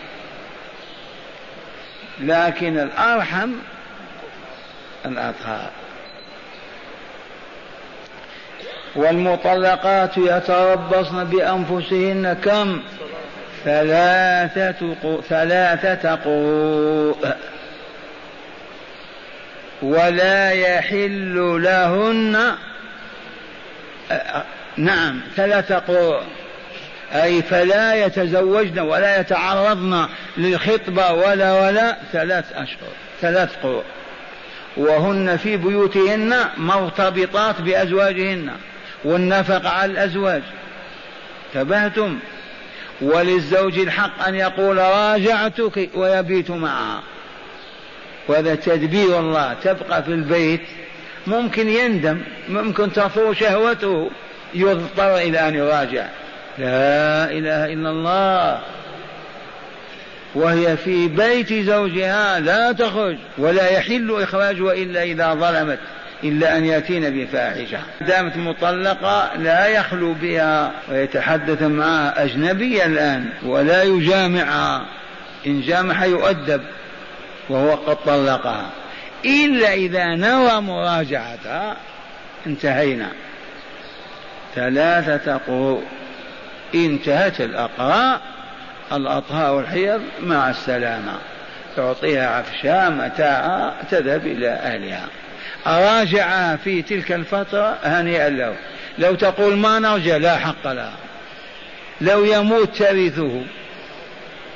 لكن 2.20 2.78
الأرحم 2.78 3.52
الأطهار. 5.06 5.70
والمطلقات 8.96 10.18
يتربصن 10.18 11.24
بأنفسهن 11.24 12.36
كم؟ 12.44 12.82
ثلاثة 13.64 14.94
ثلاثة 15.28 16.14
قروء. 16.14 17.34
ولا 19.82 20.50
يحل 20.50 21.62
لهن 21.62 22.56
نعم. 24.76 25.20
ثلاثة 25.36 25.78
قروء 25.78 26.20
أي 27.12 27.42
فلا 27.42 28.06
يتزوجن 28.06 28.78
ولا 28.78 29.20
يتعرضن 29.20 30.06
للخطبة 30.36 31.12
ولا 31.12 31.66
ولا 31.66 31.96
ثلاث 32.12 32.52
أشهر 32.52 32.88
ثلاث 33.20 33.56
قروء 33.62 33.84
وهن 34.76 35.36
في 35.36 35.56
بيوتهن 35.56 36.34
مرتبطات 36.56 37.60
بأزواجهن. 37.60 38.50
والنفقة 39.04 39.68
على 39.68 39.92
الأزواج. 39.92 40.42
تبهتم 41.54 42.18
وللزوج 43.00 43.78
الحق 43.78 44.26
أن 44.28 44.34
يقول 44.34 44.78
راجعتك 44.78 45.90
ويبيت 45.94 46.50
معها. 46.50 47.02
وهذا 48.28 48.54
تدبير 48.54 49.20
الله. 49.20 49.54
تبقى 49.64 50.02
في 50.02 50.08
البيت. 50.08 50.62
ممكن 51.26 51.68
يندم. 51.68 52.20
ممكن 52.48 52.92
تثور 52.92 53.34
شهوته. 53.34 54.10
يضطر 54.54 55.16
إلى 55.16 55.48
أن 55.48 55.54
يراجع. 55.54 56.06
لا 56.58 57.24
إله 57.30 57.72
إلا 57.72 57.90
الله. 57.90 58.60
وهي 60.34 60.76
في 60.76 61.08
بيت 61.08 61.52
زوجها 61.52 62.40
لا 62.40 62.72
تخرج 62.72 63.16
ولا 63.38 63.70
يحل 63.70 64.22
إخراجها 64.22 64.72
إلا 64.72 65.02
إذا 65.02 65.34
ظلمت 65.34 65.78
إلا 66.24 66.58
أن 66.58 66.64
يأتين 66.64 67.10
بفاحشة. 67.10 67.78
دامت 68.00 68.36
مطلقة 68.36 69.36
لا 69.36 69.66
يخلو 69.66 70.12
بها 70.12 70.72
ويتحدث 70.90 71.62
معها 71.62 72.24
أجنبية 72.24 72.86
الآن 72.86 73.28
ولا 73.42 73.82
يجامعها. 73.82 74.86
إن 75.46 75.60
جامع 75.60 76.04
يؤدب 76.04 76.62
وهو 77.48 77.74
قد 77.74 77.96
طلقها. 77.96 78.70
إلا 79.24 79.74
إذا 79.74 80.04
نوى 80.14 80.60
مراجعتها 80.60 81.76
انتهينا. 82.46 83.08
ثلاثة 84.54 85.36
قروء. 85.36 85.82
انتهت 86.74 87.40
الأقراء 87.40 88.20
الأطهاء 88.92 89.54
والحيض 89.54 90.02
مع 90.20 90.50
السلامة. 90.50 91.18
تعطيها 91.76 92.26
عفشاء 92.26 92.90
متاعها 92.90 93.74
تذهب 93.90 94.26
إلى 94.26 94.48
أهلها. 94.48 95.06
أراجعها 95.66 96.56
في 96.56 96.82
تلك 96.82 97.12
الفترة 97.12 97.78
هنيئا 97.84 98.28
له. 98.28 98.54
لو 98.98 99.14
تقول 99.14 99.56
ما 99.56 99.78
نرجع 99.78 100.16
لا 100.16 100.36
حق 100.36 100.72
لها 100.72 100.94
لو 102.00 102.24
يموت 102.24 102.76
ترثه. 102.76 103.42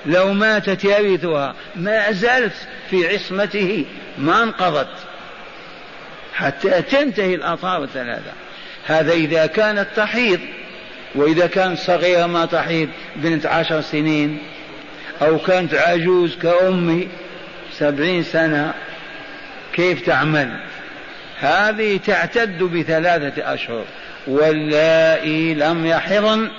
لو 0.06 0.32
ماتت 0.32 0.84
يرثها. 0.84 1.54
ما 1.76 2.12
زالت 2.12 2.52
في 2.90 3.08
عصمته. 3.08 3.84
ما 4.18 4.42
انقضت. 4.42 4.94
حتى 6.34 6.82
تنتهي 6.82 7.34
الأطهار 7.34 7.82
الثلاثة. 7.84 8.32
هذا 8.86 9.12
إذا 9.12 9.46
كانت 9.46 9.86
تحيض 9.96 10.40
وإذا 11.14 11.46
كانت 11.46 11.78
صغيرة 11.78 12.26
ما 12.26 12.46
تحيض 12.46 12.88
بنت 13.16 13.46
عشر 13.46 13.80
سنين 13.80 14.38
أو 15.22 15.38
كانت 15.38 15.74
عجوز 15.74 16.36
كأمي 16.36 17.08
سبعين 17.72 18.22
سنة 18.22 18.74
كيف 19.72 20.06
تعمل؟ 20.06 20.60
هذه 21.40 22.00
تعتد 22.06 22.62
بثلاثة 22.62 23.54
أشهر. 23.54 23.84
واللائي 24.26 25.54
لم 25.54 25.86
يحضن. 25.86 26.50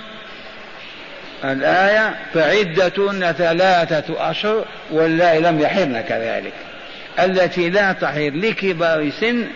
الآية 1.44 2.14
فعدتهن 2.34 3.32
ثلاثة 3.32 4.30
أشهر 4.30 4.64
واللائي 4.90 5.40
لم 5.40 5.60
يحضن 5.60 6.00
كذلك. 6.00 6.52
التي 7.18 7.70
لا 7.70 7.92
تحيض 7.92 8.36
لكبار 8.36 9.10
سن 9.20 9.46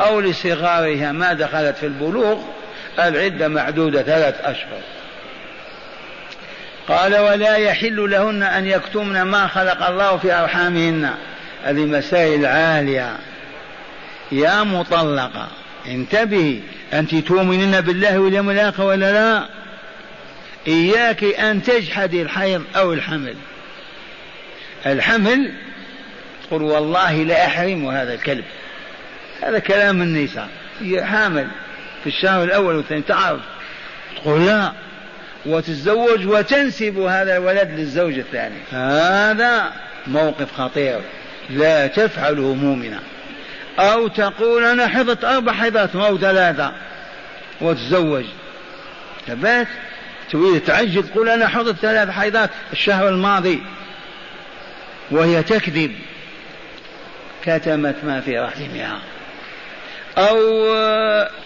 أو 0.00 0.20
لصغارها 0.20 1.12
ما 1.12 1.32
دخلت 1.32 1.76
في 1.76 1.86
البلوغ 1.86 2.38
العدة 2.98 3.48
معدودة 3.48 4.02
ثلاث 4.02 4.40
أشهر. 4.40 4.80
قال 6.88 7.18
ولا 7.18 7.56
يحل 7.56 8.10
لهن 8.10 8.42
أن 8.42 8.66
يكتمن 8.66 9.22
ما 9.22 9.46
خلق 9.46 9.86
الله 9.86 10.16
في 10.16 10.32
أرحامهن. 10.32 11.10
هذه 11.64 11.84
مسائل 11.84 12.46
عالية. 12.46 13.16
يا 14.32 14.62
مطلقة 14.62 15.48
انتبهي. 15.86 16.60
أنت 16.92 17.14
تؤمنين 17.14 17.80
بالله 17.80 18.18
واليوم 18.18 18.50
الآخر 18.50 18.82
ولا 18.82 19.12
لا؟ 19.12 19.44
إياك 20.66 21.24
أن 21.24 21.62
تجحدي 21.62 22.22
الحيض 22.22 22.64
أو 22.76 22.92
الحمل. 22.92 23.34
الحمل 24.86 25.52
تقول 26.46 26.62
والله 26.62 27.12
لا 27.12 27.46
أحرم 27.46 27.88
هذا 27.88 28.14
الكلب. 28.14 28.44
هذا 29.42 29.58
كلام 29.58 30.02
النساء 30.02 30.48
هي 30.80 31.04
حامل 31.04 31.48
في 32.04 32.06
الشهر 32.06 32.44
الأول 32.44 32.76
والثاني. 32.76 33.02
تعرف 33.02 33.40
تقول 34.16 34.46
لا. 34.46 34.72
وتتزوج 35.46 36.26
وتنسب 36.26 36.98
هذا 36.98 37.36
الولد 37.36 37.70
للزوج 37.70 38.18
الثاني. 38.18 38.56
هذا 38.72 39.72
موقف 40.06 40.52
خطير. 40.52 41.00
لا 41.50 41.86
تفعله 41.86 42.54
مؤمنة. 42.54 43.00
أو 43.78 44.08
تقول 44.08 44.64
أنا 44.64 44.88
حفظت 44.88 45.24
أربع 45.24 45.52
حيضات 45.52 45.96
أو 45.96 46.18
ثلاثة. 46.18 46.72
وتتزوج. 47.60 48.24
ثبات 49.26 49.66
تريد 50.32 50.60
تعجل. 50.60 51.08
تقول 51.08 51.28
أنا 51.28 51.48
حفظت 51.48 51.76
ثلاث 51.76 52.10
حيضات 52.10 52.50
الشهر 52.72 53.08
الماضي. 53.08 53.62
وهي 55.10 55.42
تكذب. 55.42 55.92
كتمت 57.44 57.96
ما 58.04 58.20
في 58.20 58.38
رحمها. 58.38 59.00
أو 60.20 60.66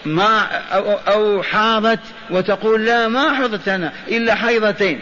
ما 0.05 0.41
أو, 0.73 0.91
أو 1.07 1.43
حاضت 1.43 1.99
وتقول 2.29 2.85
لا 2.85 3.07
ما 3.07 3.33
حضت 3.33 3.67
أنا 3.67 3.93
إلا 4.07 4.35
حيضتين 4.35 4.99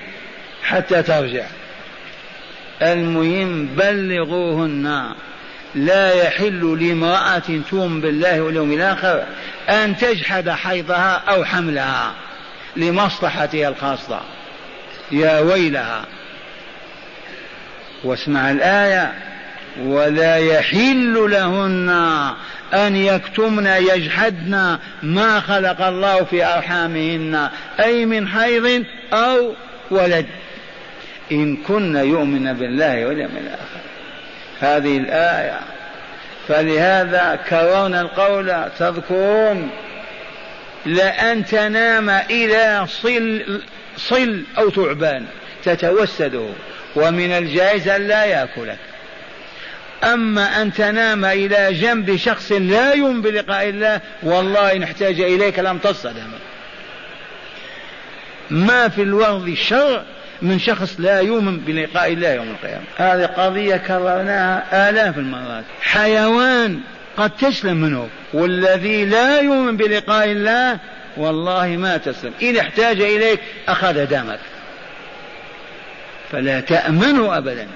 حتى 0.63 1.03
ترجع. 1.03 1.45
المهم 2.81 3.65
بلغوهن 3.65 5.13
لا 5.75 6.13
يحل 6.13 6.77
لامرأة 6.81 7.61
تؤمن 7.69 8.01
بالله 8.01 8.41
واليوم 8.41 8.73
الآخر 8.73 9.23
أن 9.69 9.97
تجحد 9.97 10.49
حيضها 10.49 11.23
أو 11.29 11.45
حملها 11.45 12.13
لمصلحتها 12.75 13.69
الخاصة. 13.69 14.21
يا 15.11 15.39
ويلها. 15.39 16.05
واسمع 18.03 18.51
الآية. 18.51 19.32
ولا 19.81 20.37
يحل 20.37 21.13
لهن 21.31 21.89
أن 22.73 22.95
يكتمن 22.95 23.65
يجحدن 23.65 24.77
ما 25.03 25.39
خلق 25.39 25.81
الله 25.81 26.23
في 26.23 26.45
أرحامهن 26.45 27.49
أي 27.79 28.05
من 28.05 28.27
حيض 28.27 28.85
أو 29.13 29.53
ولد. 29.91 30.25
إن 31.31 31.57
كن 31.57 31.95
يؤمن 31.95 32.53
بالله 32.53 33.05
واليوم 33.05 33.31
الآخر. 33.37 33.81
هذه 34.61 34.97
الآية. 34.97 35.59
فلهذا 36.47 37.39
كررنا 37.49 38.01
القول 38.01 38.65
تذكرون 38.79 39.69
لأن 40.85 41.45
تنام 41.45 42.09
إلى 42.09 42.85
صل 42.87 43.61
صل 43.97 44.43
أو 44.57 44.69
تعبان 44.69 45.25
تتوسده 45.63 46.45
ومن 46.95 47.31
الجائز 47.31 47.87
أن 47.87 48.07
لا 48.07 48.25
يأكلك. 48.25 48.77
أما 50.03 50.61
أن 50.61 50.73
تنام 50.73 51.25
إلى 51.25 51.73
جنب 51.73 52.15
شخص 52.15 52.51
لا 52.51 52.93
يؤمن 52.93 53.21
بلقاء 53.21 53.69
الله 53.69 54.01
والله 54.23 54.75
إن 54.75 54.83
احتاج 54.83 55.21
إليك 55.21 55.59
لم 55.59 55.77
تصدم. 55.77 56.31
ما 58.49 58.89
في 58.89 59.01
الورد 59.01 59.53
شر 59.53 60.03
من 60.41 60.59
شخص 60.59 60.95
لا 60.99 61.19
يؤمن 61.19 61.59
بلقاء 61.59 62.13
الله 62.13 62.29
يوم 62.29 62.49
القيامة. 62.49 62.83
هذه 62.97 63.25
قضية 63.25 63.75
كررناها 63.75 64.89
آلاف 64.89 65.17
المرات. 65.17 65.63
حيوان 65.81 66.79
قد 67.17 67.29
تسلم 67.29 67.77
منه 67.77 68.09
والذي 68.33 69.05
لا 69.05 69.39
يؤمن 69.39 69.77
بلقاء 69.77 70.31
الله 70.31 70.79
والله 71.17 71.67
ما 71.67 71.97
تسلم. 71.97 72.33
إن 72.41 72.57
احتاج 72.57 73.01
إليك 73.01 73.39
أخذ 73.67 74.05
دمك. 74.05 74.39
فلا 76.31 76.59
تأمنه 76.59 77.37
أبدا. 77.37 77.67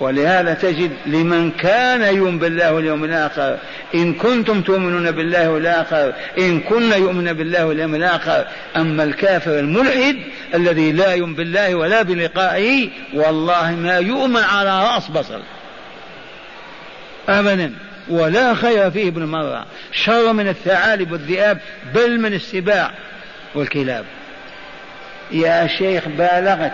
ولهذا 0.00 0.54
تجد 0.54 0.90
لمن 1.06 1.50
كان 1.50 2.16
يؤمن 2.16 2.38
بالله 2.38 2.72
واليوم 2.72 3.04
الآخر 3.04 3.58
إن 3.94 4.14
كنتم 4.14 4.62
تؤمنون 4.62 5.10
بالله 5.10 5.50
والآخر 5.50 6.12
إن 6.38 6.60
كنا 6.60 6.96
يؤمن 6.96 7.32
بالله 7.32 7.66
واليوم 7.66 7.94
الآخر 7.94 8.46
أما 8.76 9.04
الكافر 9.04 9.58
الملحد 9.58 10.16
الذي 10.54 10.92
لا 10.92 11.14
يؤمن 11.14 11.34
بالله 11.34 11.74
ولا 11.74 12.02
بلقائه 12.02 12.88
والله 13.14 13.70
ما 13.70 13.98
يؤمن 13.98 14.42
على 14.42 14.84
رأس 14.84 15.08
بصر. 15.08 15.40
أبدا. 17.28 17.72
ولا 18.08 18.54
خير 18.54 18.90
فيه 18.90 19.08
ابن 19.08 19.24
مرة. 19.24 19.66
شر 19.92 20.32
من 20.32 20.48
الثعالب 20.48 21.12
والذئاب 21.12 21.58
بل 21.94 22.20
من 22.20 22.34
السباع 22.34 22.90
والكلاب. 23.54 24.04
يا 25.30 25.66
شيخ 25.66 26.08
بالغت. 26.08 26.72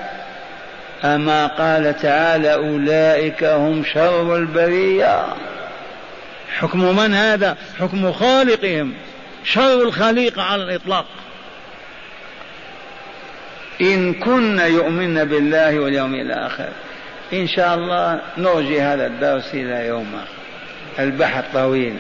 أما 1.05 1.47
قال 1.47 1.97
تعالى 1.99 2.55
أولئك 2.55 3.45
هم 3.45 3.85
شر 3.85 4.37
البرية. 4.37 5.25
حكم 6.59 6.97
من 6.97 7.15
هذا؟ 7.15 7.57
حكم 7.81 8.13
خالقهم. 8.13 8.95
شر 9.45 9.83
الخليقة 9.83 10.43
على 10.43 10.63
الإطلاق. 10.63 11.07
إن 13.81 14.15
كن 14.15 14.59
يؤمن 14.59 15.25
بالله 15.25 15.79
واليوم 15.79 16.15
الآخر. 16.15 16.69
إن 17.33 17.49
شاء 17.49 17.75
الله 17.75 18.21
نرجي 18.39 18.81
هذا 18.81 19.07
الدرس 19.07 19.55
إلى 19.55 19.87
يوم 19.87 20.15
آخر. 20.15 21.03
البحث 21.05 21.45
طويل. 21.53 21.97